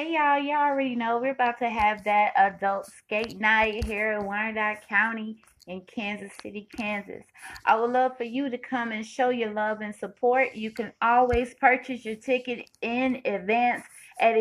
Hey 0.00 0.14
y'all, 0.14 0.38
y'all 0.38 0.70
already 0.70 0.96
know 0.96 1.18
we're 1.18 1.32
about 1.32 1.58
to 1.58 1.68
have 1.68 2.04
that 2.04 2.32
adult 2.34 2.86
skate 2.86 3.38
night 3.38 3.84
here 3.84 4.12
in 4.12 4.24
Wyandotte 4.24 4.88
County 4.88 5.42
in 5.66 5.82
Kansas 5.82 6.32
City, 6.42 6.66
Kansas. 6.74 7.22
I 7.66 7.78
would 7.78 7.90
love 7.90 8.16
for 8.16 8.24
you 8.24 8.48
to 8.48 8.56
come 8.56 8.92
and 8.92 9.04
show 9.04 9.28
your 9.28 9.52
love 9.52 9.82
and 9.82 9.94
support. 9.94 10.54
You 10.54 10.70
can 10.70 10.94
always 11.02 11.52
purchase 11.52 12.02
your 12.02 12.14
ticket 12.14 12.70
in 12.80 13.20
advance 13.26 13.84
at 14.18 14.36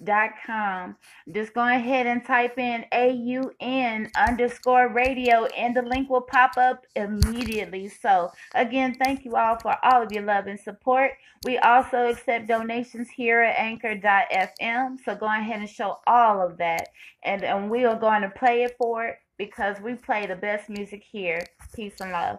eventbrite.com. 0.00 0.96
Just 1.32 1.54
go 1.54 1.66
ahead 1.66 2.06
and 2.06 2.24
type 2.24 2.58
in 2.58 2.84
AUN 2.92 4.08
underscore 4.16 4.92
radio 4.92 5.46
and 5.46 5.76
the 5.76 5.82
link 5.82 6.08
will 6.08 6.22
pop 6.22 6.56
up 6.56 6.86
immediately. 6.94 7.88
So, 7.88 8.30
again, 8.54 8.96
thank 9.02 9.24
you 9.24 9.36
all 9.36 9.58
for 9.58 9.76
all 9.82 10.02
of 10.02 10.12
your 10.12 10.24
love 10.24 10.46
and 10.46 10.58
support. 10.58 11.12
We 11.44 11.58
also 11.58 12.06
accept 12.08 12.48
donations 12.48 13.08
here 13.10 13.42
at 13.42 13.58
anchor.fm. 13.58 14.98
So, 15.04 15.14
go 15.14 15.26
ahead 15.26 15.60
and 15.60 15.68
show 15.68 15.98
all 16.06 16.44
of 16.44 16.58
that. 16.58 16.88
And, 17.24 17.42
and 17.42 17.70
we 17.70 17.84
are 17.84 17.98
going 17.98 18.22
to 18.22 18.30
play 18.30 18.62
it 18.62 18.76
for 18.78 19.06
it 19.06 19.16
because 19.38 19.80
we 19.80 19.94
play 19.94 20.26
the 20.26 20.36
best 20.36 20.68
music 20.68 21.04
here. 21.10 21.46
Peace 21.74 21.94
and 22.00 22.12
love. 22.12 22.38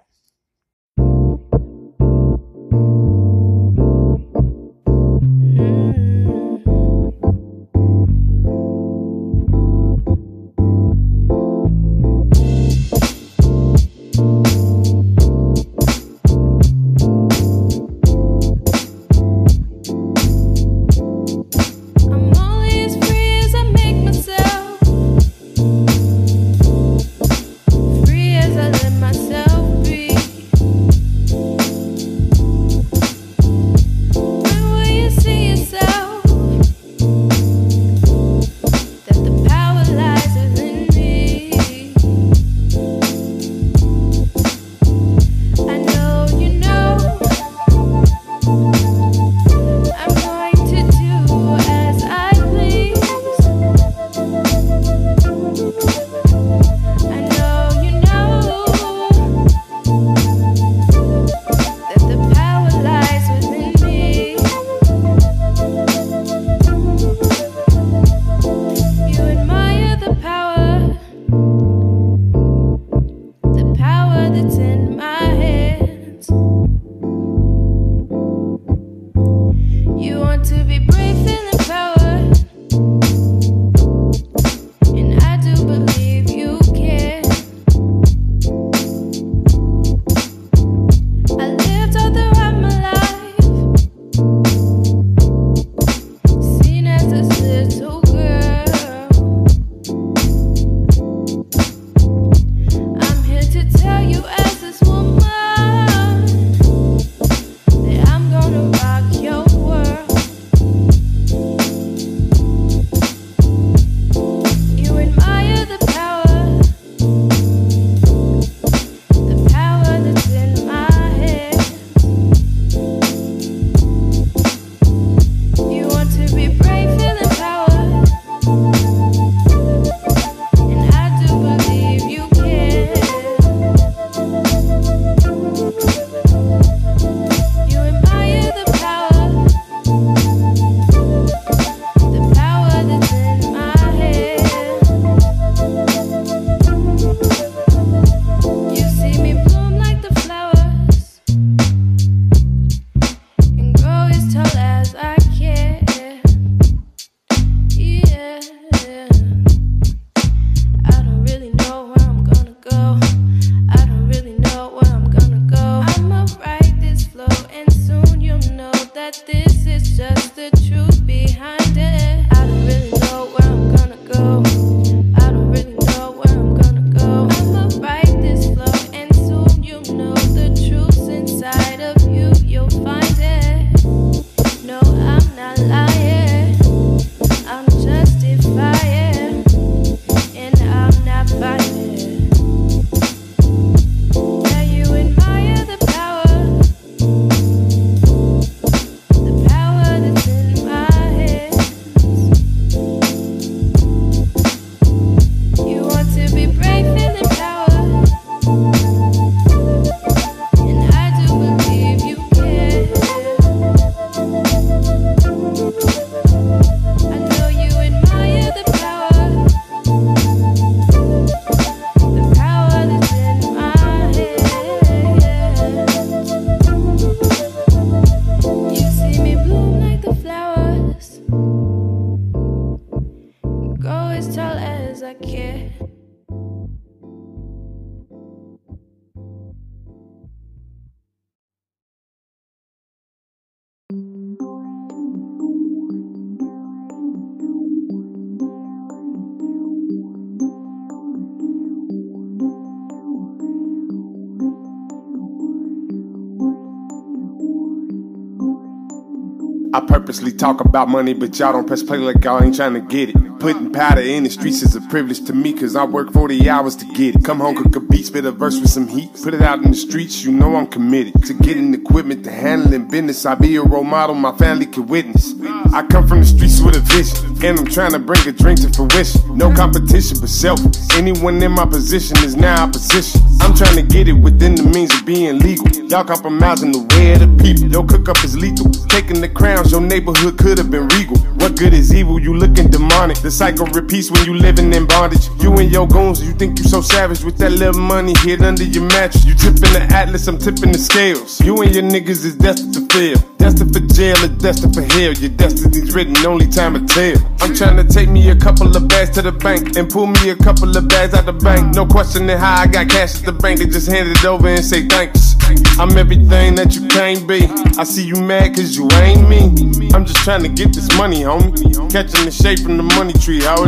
Purposely 260.08 260.32
talk 260.32 260.62
about 260.62 260.88
money, 260.88 261.14
but 261.14 261.38
y'all 261.38 261.52
don't 261.52 261.68
press 261.68 261.84
play 261.84 261.98
like 261.98 262.24
y'all 262.24 262.42
ain't 262.42 262.56
trying 262.56 262.74
to 262.74 262.80
get 262.80 263.10
it. 263.10 263.37
Putting 263.40 263.72
powder 263.72 264.02
in 264.02 264.24
the 264.24 264.32
streets 264.32 264.64
is 264.64 264.76
a 264.76 264.82
privilege 264.82 265.24
to 265.26 265.34
me, 265.34 265.54
cause 265.54 265.76
I 265.76 265.86
work 265.86 266.12
40 266.12 266.50
hours 266.50 266.76
to 266.78 266.86
get 266.86 267.16
it. 267.16 267.24
Come 267.24 267.40
home, 267.40 267.56
cook 267.56 267.76
a 267.76 267.80
beat, 267.80 268.08
spit 268.08 268.26
a 268.26 268.32
verse 268.32 268.60
with 268.60 268.70
some 268.70 268.88
heat. 268.88 269.14
Put 269.24 269.36
it 269.36 269.44
out 269.44 269.60
in 269.60 269.70
the 269.70 269.78
streets, 269.78 270.24
you 270.24 270.32
know 270.32 270.56
I'm 270.56 270.66
committed 270.66 271.24
to 271.26 271.36
getting 271.36 271.72
equipment 271.76 272.24
to 272.24 272.32
handling 272.32 272.88
business. 272.88 273.28
I 273.28 273.36
be 273.36 273.56
a 273.58 273.62
role 273.62 273.84
model 273.84 274.16
my 274.16 274.36
family 274.38 274.66
can 274.66 274.88
witness. 274.88 275.36
I 275.72 275.86
come 275.86 276.08
from 276.08 276.22
the 276.22 276.26
streets 276.26 276.60
with 276.62 276.78
a 276.78 276.80
vision, 276.80 277.46
and 277.46 277.60
I'm 277.60 277.68
trying 277.68 277.92
to 277.92 278.00
bring 278.00 278.28
a 278.28 278.32
dream 278.32 278.56
to 278.58 278.70
fruition. 278.74 279.38
No 279.38 279.54
competition 279.54 280.18
but 280.20 280.30
self. 280.30 280.60
Anyone 280.96 281.42
in 281.44 281.52
my 281.52 281.66
position 281.66 282.18
is 282.24 282.36
now 282.36 282.64
opposition. 282.64 283.22
I'm 283.42 283.54
trying 283.54 283.76
to 283.76 283.84
get 283.84 284.08
it 284.08 284.14
within 284.14 284.56
the 284.56 284.64
means 284.64 284.94
of 284.96 285.06
being 285.06 285.38
legal. 285.40 285.68
Y'all 285.88 286.04
compromising 286.04 286.72
the 286.72 286.80
way 286.96 287.14
of 287.14 287.20
the 287.20 287.44
people. 287.44 287.70
Your 287.70 287.86
cook 287.86 288.10
up 288.10 288.24
is 288.24 288.36
lethal. 288.36 288.72
Taking 288.88 289.22
the 289.22 289.30
crowns, 289.30 289.72
your 289.72 289.82
neighborhood 289.82 290.38
could 290.40 290.58
have 290.58 290.72
been 290.72 290.88
regal. 290.90 291.18
What 291.38 291.56
good 291.56 291.74
is 291.74 291.94
evil? 291.94 292.20
You 292.20 292.34
looking 292.34 292.70
demonic. 292.70 293.18
The 293.28 293.32
cycle 293.32 293.66
repeats 293.76 294.10
when 294.10 294.24
you 294.24 294.36
living 294.36 294.74
in 294.74 294.86
bondage. 294.86 295.28
You 295.44 295.52
and 295.58 295.70
your 295.70 295.86
goons, 295.86 296.24
you 296.24 296.32
think 296.32 296.58
you 296.60 296.64
so 296.64 296.80
savage 296.80 297.26
with 297.26 297.38
that 297.40 297.52
little 297.52 297.82
money 297.82 298.14
hid 298.20 298.42
under 298.42 298.64
your 298.64 298.86
mattress. 298.86 299.26
You 299.26 299.34
tipping 299.34 299.74
the 299.76 299.86
atlas, 299.92 300.30
I'm 300.30 300.38
tipping 300.38 300.72
the 300.72 300.80
scales. 300.80 301.42
You 301.42 301.62
and 301.62 301.76
your 301.76 301.84
niggas 301.84 302.24
is 302.24 302.38
destined 302.38 302.74
to 302.76 302.88
fail. 302.88 303.18
Destined 303.36 303.74
for 303.74 303.82
jail 303.94 304.16
or 304.24 304.30
destined 304.30 304.74
for 304.74 304.82
hell. 304.82 305.12
Your 305.12 305.32
destiny's 305.32 305.94
written, 305.94 306.16
only 306.26 306.48
time 306.48 306.80
will 306.80 306.86
tell. 306.88 307.18
I'm 307.42 307.54
trying 307.54 307.76
to 307.76 307.84
take 307.84 308.08
me 308.08 308.30
a 308.30 308.36
couple 308.36 308.74
of 308.74 308.88
bags 308.88 309.10
to 309.20 309.22
the 309.22 309.34
bank 309.34 309.76
and 309.76 309.90
pull 309.90 310.08
me 310.08 310.30
a 310.30 310.36
couple 310.38 310.72
of 310.72 310.88
bags 310.88 311.14
out 311.14 311.26
the 311.26 311.34
bank. 311.34 311.76
No 311.76 311.86
questioning 311.86 312.38
how 312.38 312.62
I 312.62 312.68
got 312.68 312.88
cash 312.88 313.20
at 313.20 313.26
the 313.26 313.34
bank. 313.34 313.60
They 313.60 313.66
just 313.66 313.92
hand 313.92 314.08
it 314.08 314.24
over 314.24 314.48
and 314.48 314.64
say 314.64 314.88
thanks. 314.88 315.36
I'm 315.80 315.96
everything 315.98 316.56
that 316.56 316.76
you 316.76 316.88
can't 316.88 317.28
be. 317.28 317.44
I 317.78 317.84
see 317.84 318.04
you 318.04 318.16
mad 318.16 318.56
cause 318.56 318.76
you 318.76 318.90
ain't 318.94 319.28
me. 319.30 319.92
I'm 319.94 320.06
just 320.06 320.24
trying 320.24 320.44
to 320.44 320.50
get 320.50 320.74
this 320.74 320.88
money, 320.98 321.22
homie. 321.22 321.92
Catching 321.92 322.26
the 322.26 322.32
shape 322.32 322.60
from 322.60 322.78
the 322.78 322.84
money 322.84 323.14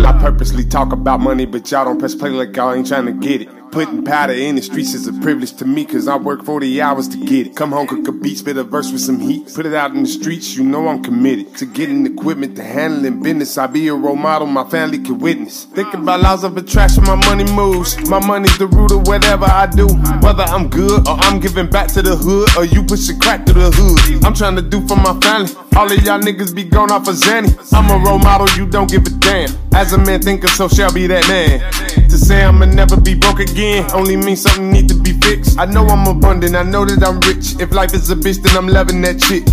I 0.05 0.17
purposely 0.19 0.63
talk 0.63 0.93
about 0.93 1.19
money, 1.19 1.45
but 1.45 1.69
y'all 1.71 1.85
don't 1.85 1.97
press 1.99 2.15
play 2.15 2.29
like 2.29 2.55
y'all 2.55 2.73
ain't 2.73 2.87
trying 2.87 3.07
to 3.07 3.11
get 3.11 3.41
it. 3.41 3.58
Putting 3.71 4.03
powder 4.03 4.33
in 4.33 4.55
the 4.55 4.63
streets 4.63 4.95
is 4.95 5.05
a 5.05 5.13
privilege 5.13 5.53
to 5.57 5.65
me, 5.65 5.85
cause 5.85 6.07
I 6.07 6.17
work 6.17 6.43
40 6.43 6.81
hours 6.81 7.07
to 7.09 7.17
get 7.17 7.45
it. 7.45 7.55
Come 7.55 7.71
home, 7.71 7.85
cook 7.85 8.07
a 8.07 8.11
beat, 8.11 8.39
spit 8.39 8.57
a 8.57 8.63
verse 8.63 8.91
with 8.91 9.01
some 9.01 9.19
heat. 9.19 9.53
Put 9.53 9.67
it 9.67 9.75
out 9.75 9.91
in 9.91 10.01
the 10.01 10.09
streets, 10.09 10.57
you 10.57 10.63
know 10.63 10.87
I'm 10.87 11.03
committed 11.03 11.55
to 11.57 11.67
getting 11.67 12.03
equipment 12.07 12.55
to 12.55 12.63
handling 12.63 13.21
business. 13.21 13.59
I 13.59 13.67
be 13.67 13.87
a 13.87 13.93
role 13.93 14.15
model 14.15 14.47
my 14.47 14.67
family 14.67 14.97
can 14.97 15.19
witness. 15.19 15.65
Thinking 15.65 16.01
about 16.01 16.21
laws 16.21 16.43
of 16.43 16.57
attraction, 16.57 17.03
my 17.03 17.15
money 17.27 17.43
moves. 17.53 17.95
My 18.09 18.25
money's 18.25 18.57
the 18.57 18.65
root 18.65 18.91
of 18.91 19.07
whatever 19.07 19.45
I 19.45 19.67
do. 19.67 19.87
Whether 20.25 20.43
I'm 20.43 20.67
good 20.69 21.07
or 21.07 21.15
I'm 21.19 21.39
giving 21.39 21.69
back 21.69 21.89
to 21.93 22.01
the 22.01 22.15
hood, 22.15 22.49
or 22.57 22.65
you 22.65 22.83
pushing 22.83 23.19
crack 23.19 23.45
to 23.45 23.53
the 23.53 23.69
hood. 23.69 24.25
I'm 24.25 24.33
trying 24.33 24.55
to 24.55 24.63
do 24.63 24.85
for 24.87 24.95
my 24.95 25.13
family. 25.19 25.53
All 25.75 25.85
of 25.85 26.03
y'all 26.03 26.19
niggas 26.19 26.55
be 26.55 26.63
gone 26.63 26.91
off 26.91 27.07
of 27.07 27.15
Zanny. 27.15 27.53
I'm 27.71 27.89
a 27.91 28.03
role 28.03 28.17
model, 28.17 28.49
you 28.57 28.65
don't 28.65 28.89
give 28.89 29.05
a 29.05 29.11
damn. 29.11 29.49
As 29.73 29.93
a 29.93 29.99
man 29.99 30.21
thinker, 30.21 30.47
so 30.47 30.67
shall 30.67 30.91
be 30.91 31.05
that 31.05 31.27
man. 31.27 32.08
To 32.09 32.17
say 32.17 32.43
I'ma 32.43 32.65
never 32.65 32.99
be 32.99 33.13
broke 33.13 33.39
again 33.39 33.85
only 33.93 34.15
means 34.15 34.41
something 34.41 34.71
need 34.71 34.89
to 34.89 34.95
be 34.95 35.13
fixed. 35.13 35.59
I 35.59 35.65
know 35.65 35.85
I'm 35.85 36.07
abundant, 36.07 36.55
I 36.55 36.63
know 36.63 36.83
that 36.85 37.03
I'm 37.05 37.19
rich. 37.21 37.59
If 37.61 37.71
life 37.71 37.93
is 37.93 38.09
a 38.09 38.15
bitch, 38.15 38.41
then 38.41 38.57
I'm 38.57 38.67
loving 38.67 39.01
that 39.03 39.21
shit. 39.21 39.45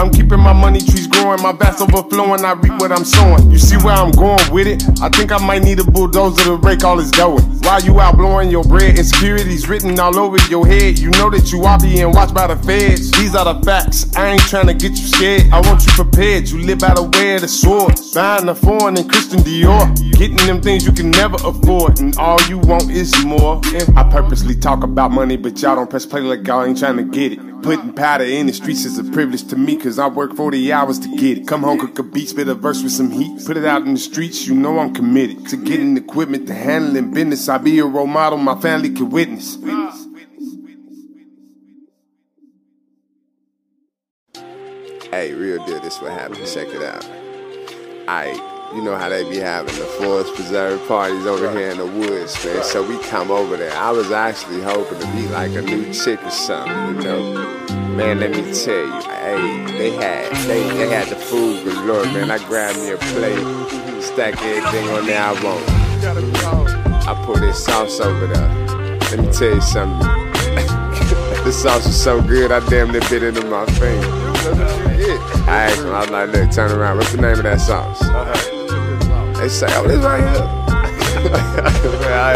I'm 0.00 0.10
keeping 0.10 0.40
my 0.40 0.54
money 0.54 0.80
trees 0.80 1.06
growing, 1.06 1.42
my 1.42 1.52
vats 1.52 1.82
overflowing, 1.82 2.42
I 2.42 2.52
reap 2.52 2.80
what 2.80 2.90
I'm 2.90 3.04
sowing. 3.04 3.50
You 3.50 3.58
see 3.58 3.76
where 3.76 3.92
I'm 3.92 4.10
going 4.12 4.50
with 4.50 4.66
it? 4.66 4.82
I 5.02 5.10
think 5.10 5.30
I 5.30 5.36
might 5.36 5.62
need 5.62 5.78
a 5.78 5.84
bulldozer 5.84 6.42
to 6.44 6.56
break 6.56 6.84
all 6.84 6.96
this 6.96 7.10
going. 7.10 7.42
While 7.60 7.82
you 7.82 8.00
out 8.00 8.16
blowing 8.16 8.50
your 8.50 8.64
bread, 8.64 8.98
insecurities 8.98 9.68
written 9.68 10.00
all 10.00 10.18
over 10.18 10.38
your 10.48 10.66
head. 10.66 10.98
You 10.98 11.10
know 11.10 11.28
that 11.28 11.52
you 11.52 11.64
are 11.64 11.78
being 11.78 12.12
watched 12.12 12.32
by 12.32 12.46
the 12.46 12.56
feds. 12.64 13.10
These 13.10 13.34
are 13.34 13.52
the 13.52 13.60
facts. 13.62 14.16
I 14.16 14.30
ain't 14.30 14.40
trying 14.48 14.68
to 14.68 14.74
get 14.74 14.92
you 14.92 15.06
scared. 15.06 15.52
I 15.52 15.60
want 15.68 15.84
you 15.84 15.92
prepared. 15.92 16.48
You 16.48 16.60
live 16.62 16.82
out 16.82 16.96
the 16.96 17.02
way 17.02 17.34
of 17.34 17.42
the 17.42 17.48
sword. 17.48 17.92
Buying 18.14 18.46
the 18.46 18.54
foreign 18.54 18.96
and 18.96 19.06
Christian 19.06 19.40
Dior. 19.40 19.94
Getting 20.16 20.38
them 20.38 20.62
things 20.62 20.86
you 20.86 20.92
can 20.92 21.10
never 21.10 21.36
afford. 21.44 22.00
And 22.00 22.16
all 22.16 22.40
you 22.48 22.56
want 22.56 22.90
is 22.90 23.12
more. 23.26 23.60
I 23.94 24.08
purposely 24.10 24.54
talk 24.54 24.82
about 24.82 25.10
money, 25.10 25.36
but 25.36 25.60
y'all 25.60 25.76
don't 25.76 25.90
press 25.90 26.06
play 26.06 26.22
like 26.22 26.46
y'all 26.46 26.64
ain't 26.64 26.78
trying 26.78 26.96
to 26.96 27.04
get 27.04 27.32
it. 27.32 27.49
Putting 27.62 27.92
powder 27.92 28.24
in 28.24 28.46
the 28.46 28.52
streets 28.52 28.84
is 28.84 28.98
a 28.98 29.04
privilege 29.04 29.46
to 29.48 29.56
me, 29.56 29.76
cause 29.76 29.98
I 29.98 30.08
work 30.08 30.34
40 30.34 30.72
hours 30.72 30.98
to 31.00 31.16
get 31.16 31.38
it. 31.38 31.46
Come 31.46 31.62
home, 31.62 31.78
cook 31.78 31.98
a 31.98 32.02
beat, 32.02 32.30
spit 32.30 32.48
a 32.48 32.54
verse 32.54 32.82
with 32.82 32.92
some 32.92 33.10
heat. 33.10 33.44
Put 33.46 33.56
it 33.56 33.66
out 33.66 33.82
in 33.82 33.92
the 33.92 34.00
streets, 34.00 34.46
you 34.46 34.54
know 34.54 34.78
I'm 34.78 34.94
committed 34.94 35.46
to 35.48 35.56
getting 35.56 35.96
equipment 35.96 36.46
to 36.46 36.54
handling 36.54 37.12
business. 37.12 37.48
I 37.48 37.58
be 37.58 37.78
a 37.78 37.84
role 37.84 38.06
model 38.06 38.38
my 38.38 38.58
family 38.60 38.90
can 38.90 39.10
witness. 39.10 39.56
Hey, 45.10 45.34
real 45.34 45.64
deal, 45.66 45.80
this 45.80 46.00
what 46.00 46.12
happened. 46.12 46.46
Check 46.46 46.68
it 46.68 46.82
out. 46.82 47.04
Alright, 48.08 48.59
you 48.74 48.82
know 48.82 48.96
how 48.96 49.08
they 49.08 49.28
be 49.28 49.38
having 49.38 49.74
the 49.74 49.84
forest 49.84 50.34
preserve 50.34 50.86
parties 50.86 51.26
over 51.26 51.50
here 51.50 51.70
in 51.70 51.78
the 51.78 51.86
woods, 51.86 52.44
man. 52.44 52.62
So 52.62 52.86
we 52.86 52.98
come 53.04 53.30
over 53.30 53.56
there. 53.56 53.72
I 53.76 53.90
was 53.90 54.12
actually 54.12 54.62
hoping 54.62 54.98
to 55.00 55.06
meet 55.08 55.30
like 55.30 55.52
a 55.52 55.62
new 55.62 55.92
chick 55.92 56.22
or 56.22 56.30
something, 56.30 56.96
you 56.96 57.02
know. 57.02 57.66
Man, 57.96 58.20
let 58.20 58.30
me 58.30 58.42
tell 58.54 58.86
you, 58.86 59.02
hey, 59.02 59.64
they 59.76 59.90
had 59.92 60.32
they, 60.46 60.62
they 60.76 60.88
had 60.88 61.08
the 61.08 61.16
food 61.16 61.64
galore, 61.64 62.04
man. 62.04 62.30
I 62.30 62.38
grabbed 62.46 62.78
me 62.78 62.90
a 62.90 62.96
plate, 62.96 64.02
stack 64.02 64.40
everything 64.40 64.88
on 64.90 65.06
there 65.06 65.20
I 65.20 65.32
want. 65.42 67.08
I 67.08 67.24
put 67.26 67.40
this 67.40 67.64
sauce 67.64 67.98
over 67.98 68.26
there. 68.28 68.98
Let 69.10 69.18
me 69.18 69.32
tell 69.32 69.54
you 69.54 69.60
something. 69.60 70.08
this 71.44 71.60
sauce 71.60 71.86
was 71.86 72.00
so 72.00 72.22
good, 72.22 72.52
I 72.52 72.60
damn 72.68 72.92
near 72.92 73.00
bit 73.10 73.24
into 73.24 73.44
my 73.46 73.66
finger. 73.66 74.06
I 75.48 75.64
asked 75.64 75.80
him, 75.80 75.92
I 75.92 76.00
was 76.02 76.10
like, 76.10 76.30
look, 76.30 76.50
turn 76.52 76.70
around. 76.70 76.98
What's 76.98 77.10
the 77.10 77.20
name 77.20 77.32
of 77.32 77.42
that 77.42 77.60
sauce? 77.60 78.00
Uh-huh. 78.02 78.59
They 79.40 79.48
say, 79.48 79.68
oh, 79.70 79.88
this 79.88 80.04
right 80.04 80.20
here. 80.20 80.60
Man, 82.00 82.34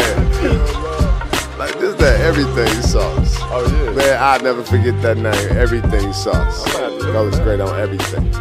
like 1.59 1.77
this 1.77 1.93
that 1.97 2.19
everything 2.21 2.81
sauce. 2.81 3.37
Oh 3.41 3.63
yeah. 3.85 3.91
Man, 3.91 4.17
I'll 4.19 4.41
never 4.41 4.63
forget 4.63 4.99
that 5.03 5.17
name. 5.17 5.57
Everything 5.57 6.11
sauce. 6.13 6.65
Goes 7.03 7.37
great 7.41 7.59
on 7.61 7.79
everything. 7.79 8.31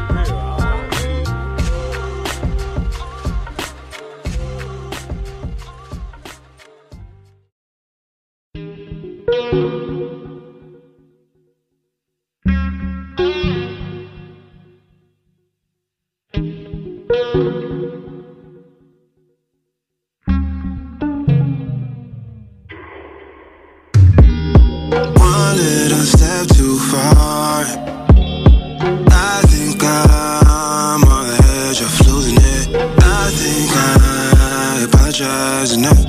I 29.26 29.40
think 29.46 29.82
I'm 29.82 31.02
on 31.04 31.26
the 31.28 31.38
edge 31.66 31.80
of 31.80 32.06
losing 32.06 32.36
it. 32.36 32.76
I 33.02 33.30
think 33.30 33.70
I 33.72 34.84
apologize 34.86 35.72
enough. 35.72 36.03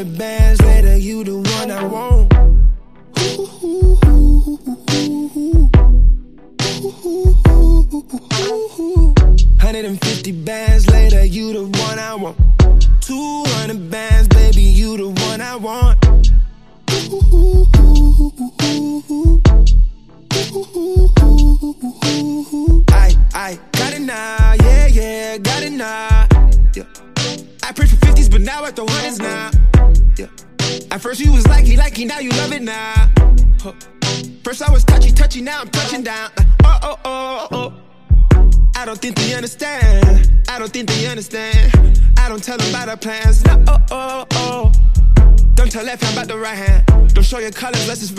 the 0.00 0.18
bands. 0.18 0.59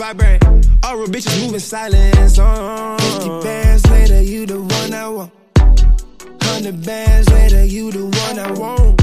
All 0.02 0.96
real 0.96 1.06
bitches 1.06 1.40
moving 1.40 1.60
silence. 1.60 2.36
On. 2.36 2.98
50 2.98 3.28
bands 3.40 3.86
later, 3.88 4.20
you 4.20 4.46
the 4.46 4.60
one 4.60 4.92
I 4.92 5.06
want. 5.06 5.32
100 5.54 6.84
bands 6.84 7.30
later, 7.30 7.64
you 7.64 7.92
the 7.92 8.06
one 8.06 8.38
I 8.40 8.50
want. 8.50 9.00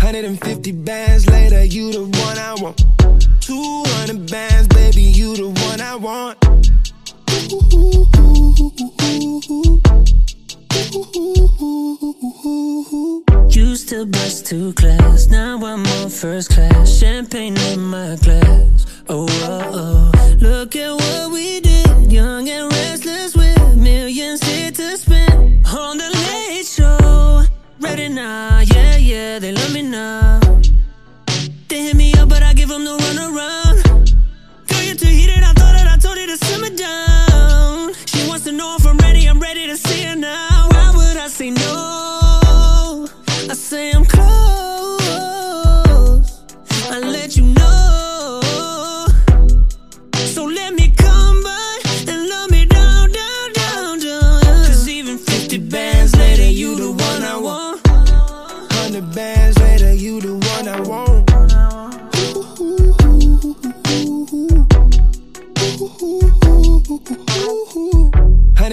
Hundred 0.00 0.24
and 0.24 0.40
fifty 0.40 0.70
bands 0.70 1.28
later, 1.28 1.64
you 1.64 1.90
the 1.90 2.04
one 2.04 2.38
I 2.38 2.54
want. 2.54 2.78
Two 3.40 3.82
hundred 3.88 4.30
bands, 4.30 4.68
baby, 4.68 5.02
you 5.02 5.36
the 5.36 5.48
one 5.48 5.80
I 5.80 5.96
want. 5.96 6.38
Ooh, 7.52 7.60
ooh, 7.74 8.06
ooh, 8.18 9.03
used 13.74 13.88
to 13.88 14.06
bus 14.06 14.40
to 14.40 14.72
class, 14.74 15.26
now 15.26 15.56
I'm 15.56 15.84
on 15.98 16.08
first 16.08 16.50
class. 16.50 16.96
Champagne 16.96 17.56
in 17.72 17.80
my 17.80 18.14
glass. 18.22 18.86
Oh, 19.08 19.26
oh, 19.28 20.12
oh. 20.14 20.34
look 20.38 20.76
at 20.76 20.92
what 20.92 21.32
we 21.32 21.58
did, 21.58 22.12
young 22.12 22.48
and 22.48 22.70
restless 22.70 23.34
with 23.34 23.76
millions. 23.76 24.40
Hit 24.44 24.73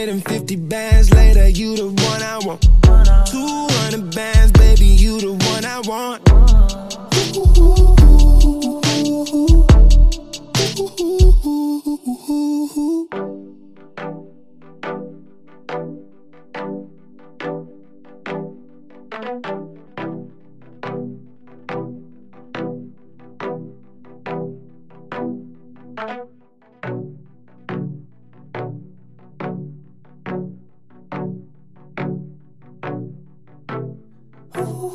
150 0.02 0.56
bands 0.56 1.14
later, 1.14 1.47
you 1.47 1.76
the 1.76 1.86
one 1.86 2.24
I 2.24 2.39
want. 2.39 2.64
200 3.30 4.16
bands, 4.16 4.52
baby, 4.54 4.88
you 4.88 5.22
the 5.22 5.34
one 5.34 5.64
I 5.64 5.80
want. 5.82 6.31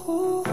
This 0.07 0.46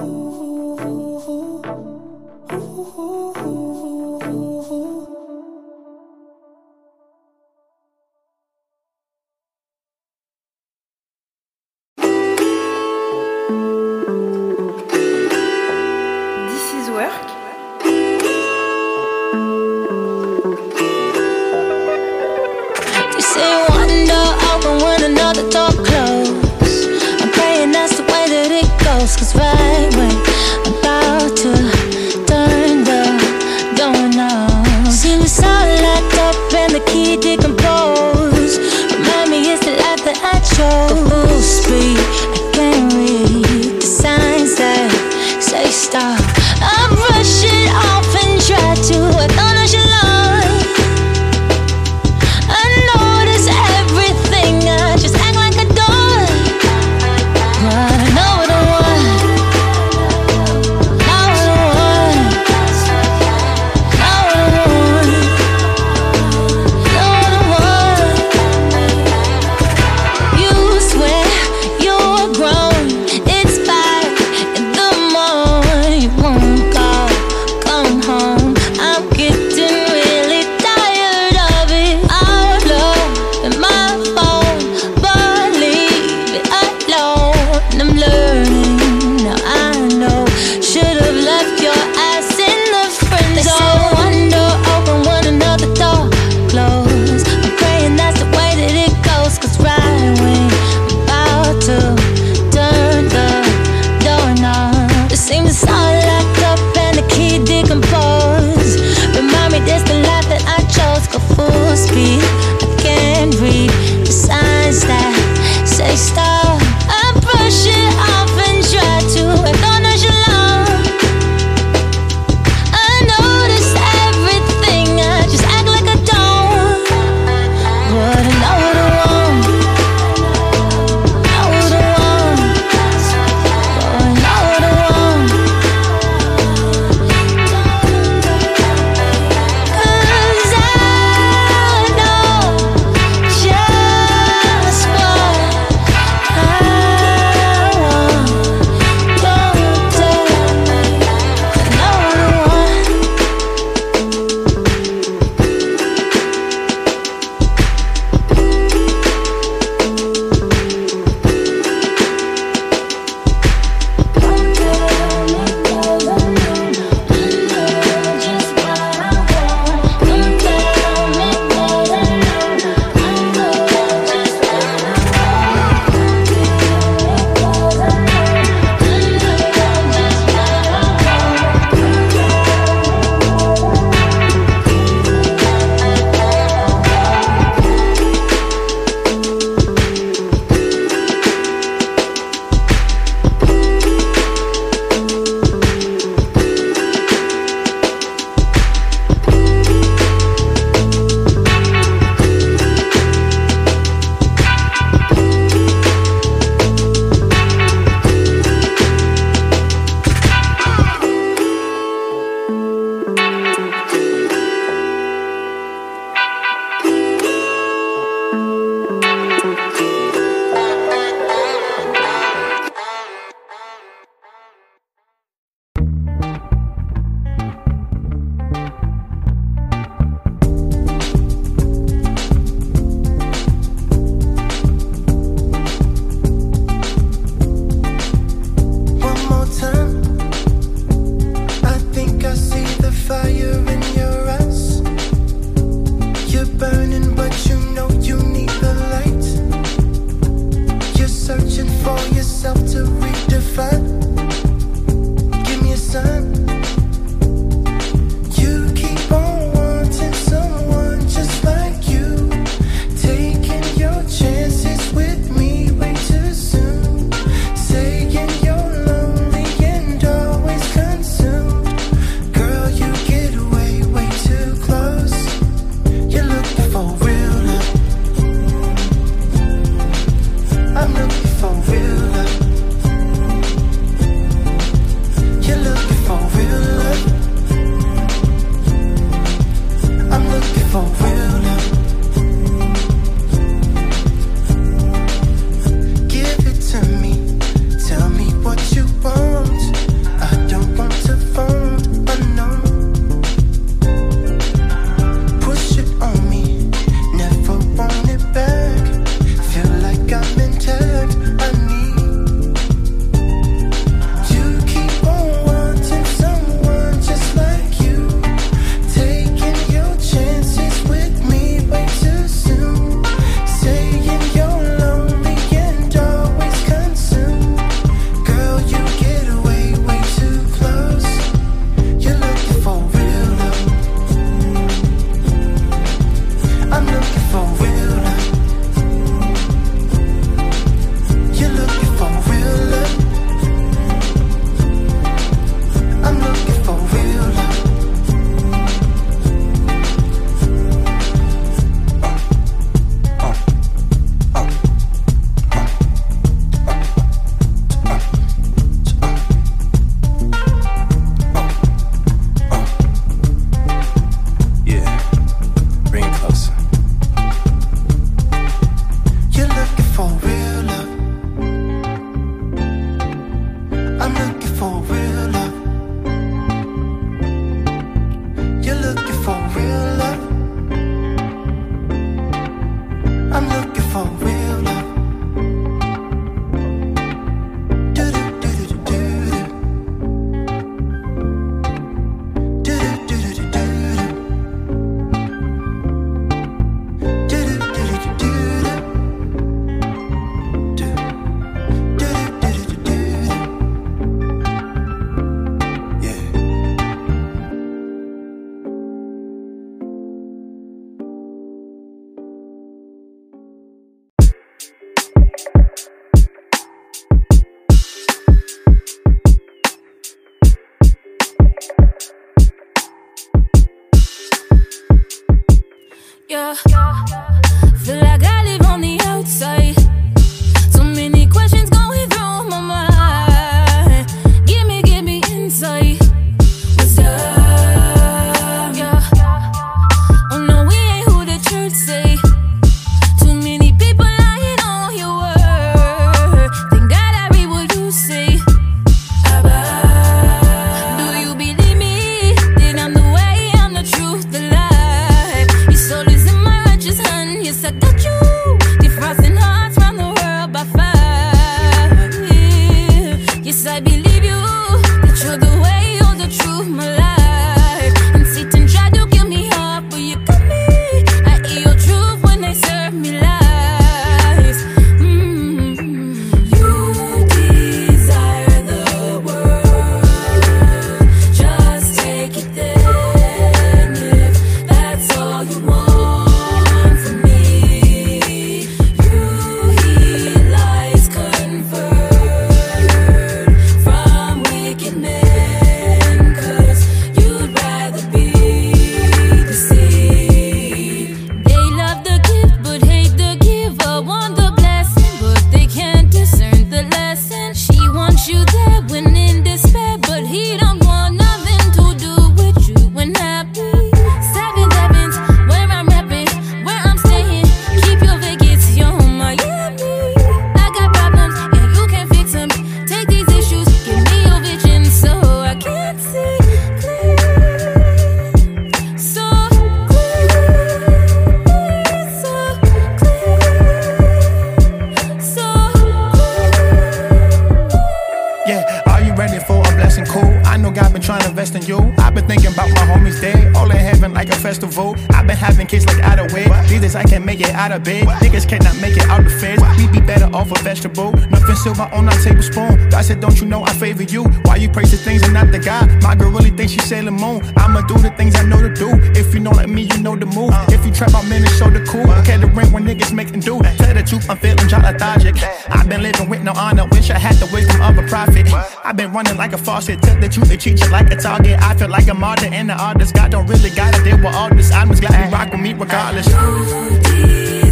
thinking 542.33 542.53
about 542.53 542.69
my 542.69 542.81
homies 542.89 543.21
dead, 543.21 543.55
all 543.55 543.69
in 543.69 543.77
like 544.23 544.37
a 544.37 544.41
festival. 544.41 544.95
I've 545.11 545.27
been 545.27 545.35
having 545.35 545.67
kids 545.67 545.85
like 545.85 546.01
out 546.03 546.19
of 546.19 546.31
way. 546.31 546.47
These 546.67 546.81
days 546.81 546.95
I 546.95 547.03
can't 547.03 547.25
make 547.25 547.41
it 547.41 547.49
out 547.49 547.71
of 547.71 547.83
bed. 547.83 548.07
Niggas 548.23 548.47
cannot 548.47 548.79
make 548.79 548.95
it 548.95 549.03
out 549.09 549.23
the 549.23 549.29
feds. 549.29 549.61
We 549.77 549.87
be 549.87 549.99
better 549.99 550.29
off 550.33 550.51
a 550.51 550.59
vegetable. 550.63 551.11
Nothing 551.29 551.55
silver 551.55 551.89
on 551.91 552.07
our 552.07 552.17
tablespoon. 552.23 552.89
God 552.89 553.03
said, 553.03 553.19
Don't 553.19 553.39
you 553.41 553.47
know 553.47 553.63
I 553.63 553.73
favor 553.73 554.03
you? 554.03 554.23
Why 554.45 554.55
you 554.57 554.69
praise 554.69 554.91
the 554.91 554.97
things 554.97 555.23
and 555.23 555.33
not 555.33 555.51
the 555.51 555.59
God? 555.59 556.01
My 556.01 556.15
girl 556.15 556.31
really 556.31 556.51
thinks 556.51 556.71
she's 556.73 556.85
Sailor 556.85 557.11
Moon. 557.11 557.41
I'ma 557.57 557.81
do 557.81 557.95
the 557.95 558.11
things 558.11 558.35
I 558.35 558.43
know 558.43 558.61
to 558.61 558.73
do. 558.73 558.89
If 559.19 559.33
you 559.33 559.41
know 559.41 559.51
like 559.51 559.67
me, 559.67 559.83
you 559.91 559.99
know 559.99 560.15
the 560.15 560.25
move. 560.25 560.53
If 560.69 560.85
you 560.85 560.91
trap 560.93 561.13
out 561.13 561.27
minutes, 561.27 561.57
show 561.57 561.69
the 561.69 561.83
cool. 561.85 562.09
Okay, 562.21 562.37
the 562.37 562.47
rent 562.47 562.71
when 562.71 562.85
niggas 562.85 563.11
making 563.11 563.41
do. 563.41 563.59
Tell 563.59 563.93
the 563.93 564.03
truth, 564.03 564.29
I'm 564.29 564.37
feeling 564.37 564.67
jolly. 564.69 564.83
I've 564.83 565.89
been 565.89 566.01
living 566.01 566.29
with 566.29 566.43
no 566.43 566.53
honor. 566.55 566.85
Wish 566.91 567.09
I 567.09 567.19
had 567.19 567.35
the 567.35 567.49
wisdom 567.51 567.81
of 567.81 567.97
a 567.97 568.07
prophet. 568.07 568.47
I've 568.83 568.95
been 568.95 569.11
running 569.11 569.37
like 569.37 569.53
a 569.53 569.57
faucet. 569.57 570.01
Tell 570.01 570.19
the 570.19 570.29
truth, 570.29 570.47
they 570.47 570.57
treat 570.57 570.79
you 570.79 570.89
like 570.89 571.11
a 571.11 571.17
target. 571.17 571.61
I 571.61 571.75
feel 571.75 571.89
like 571.89 572.07
a 572.07 572.13
martyr 572.13 572.47
and 572.51 572.69
the 572.69 572.75
artist. 572.75 573.15
God 573.15 573.31
don't 573.31 573.47
really 573.47 573.69
gotta 573.71 574.01
deal 574.15 574.25
with 574.25 574.35
all 574.35 574.49
this. 574.49 574.71
I'm 574.71 574.89
just 574.89 575.01
glad 575.01 575.25
you 575.25 575.31
rock 575.31 575.51
with 575.51 575.61
me 575.61 575.73
regardless. 575.73 577.62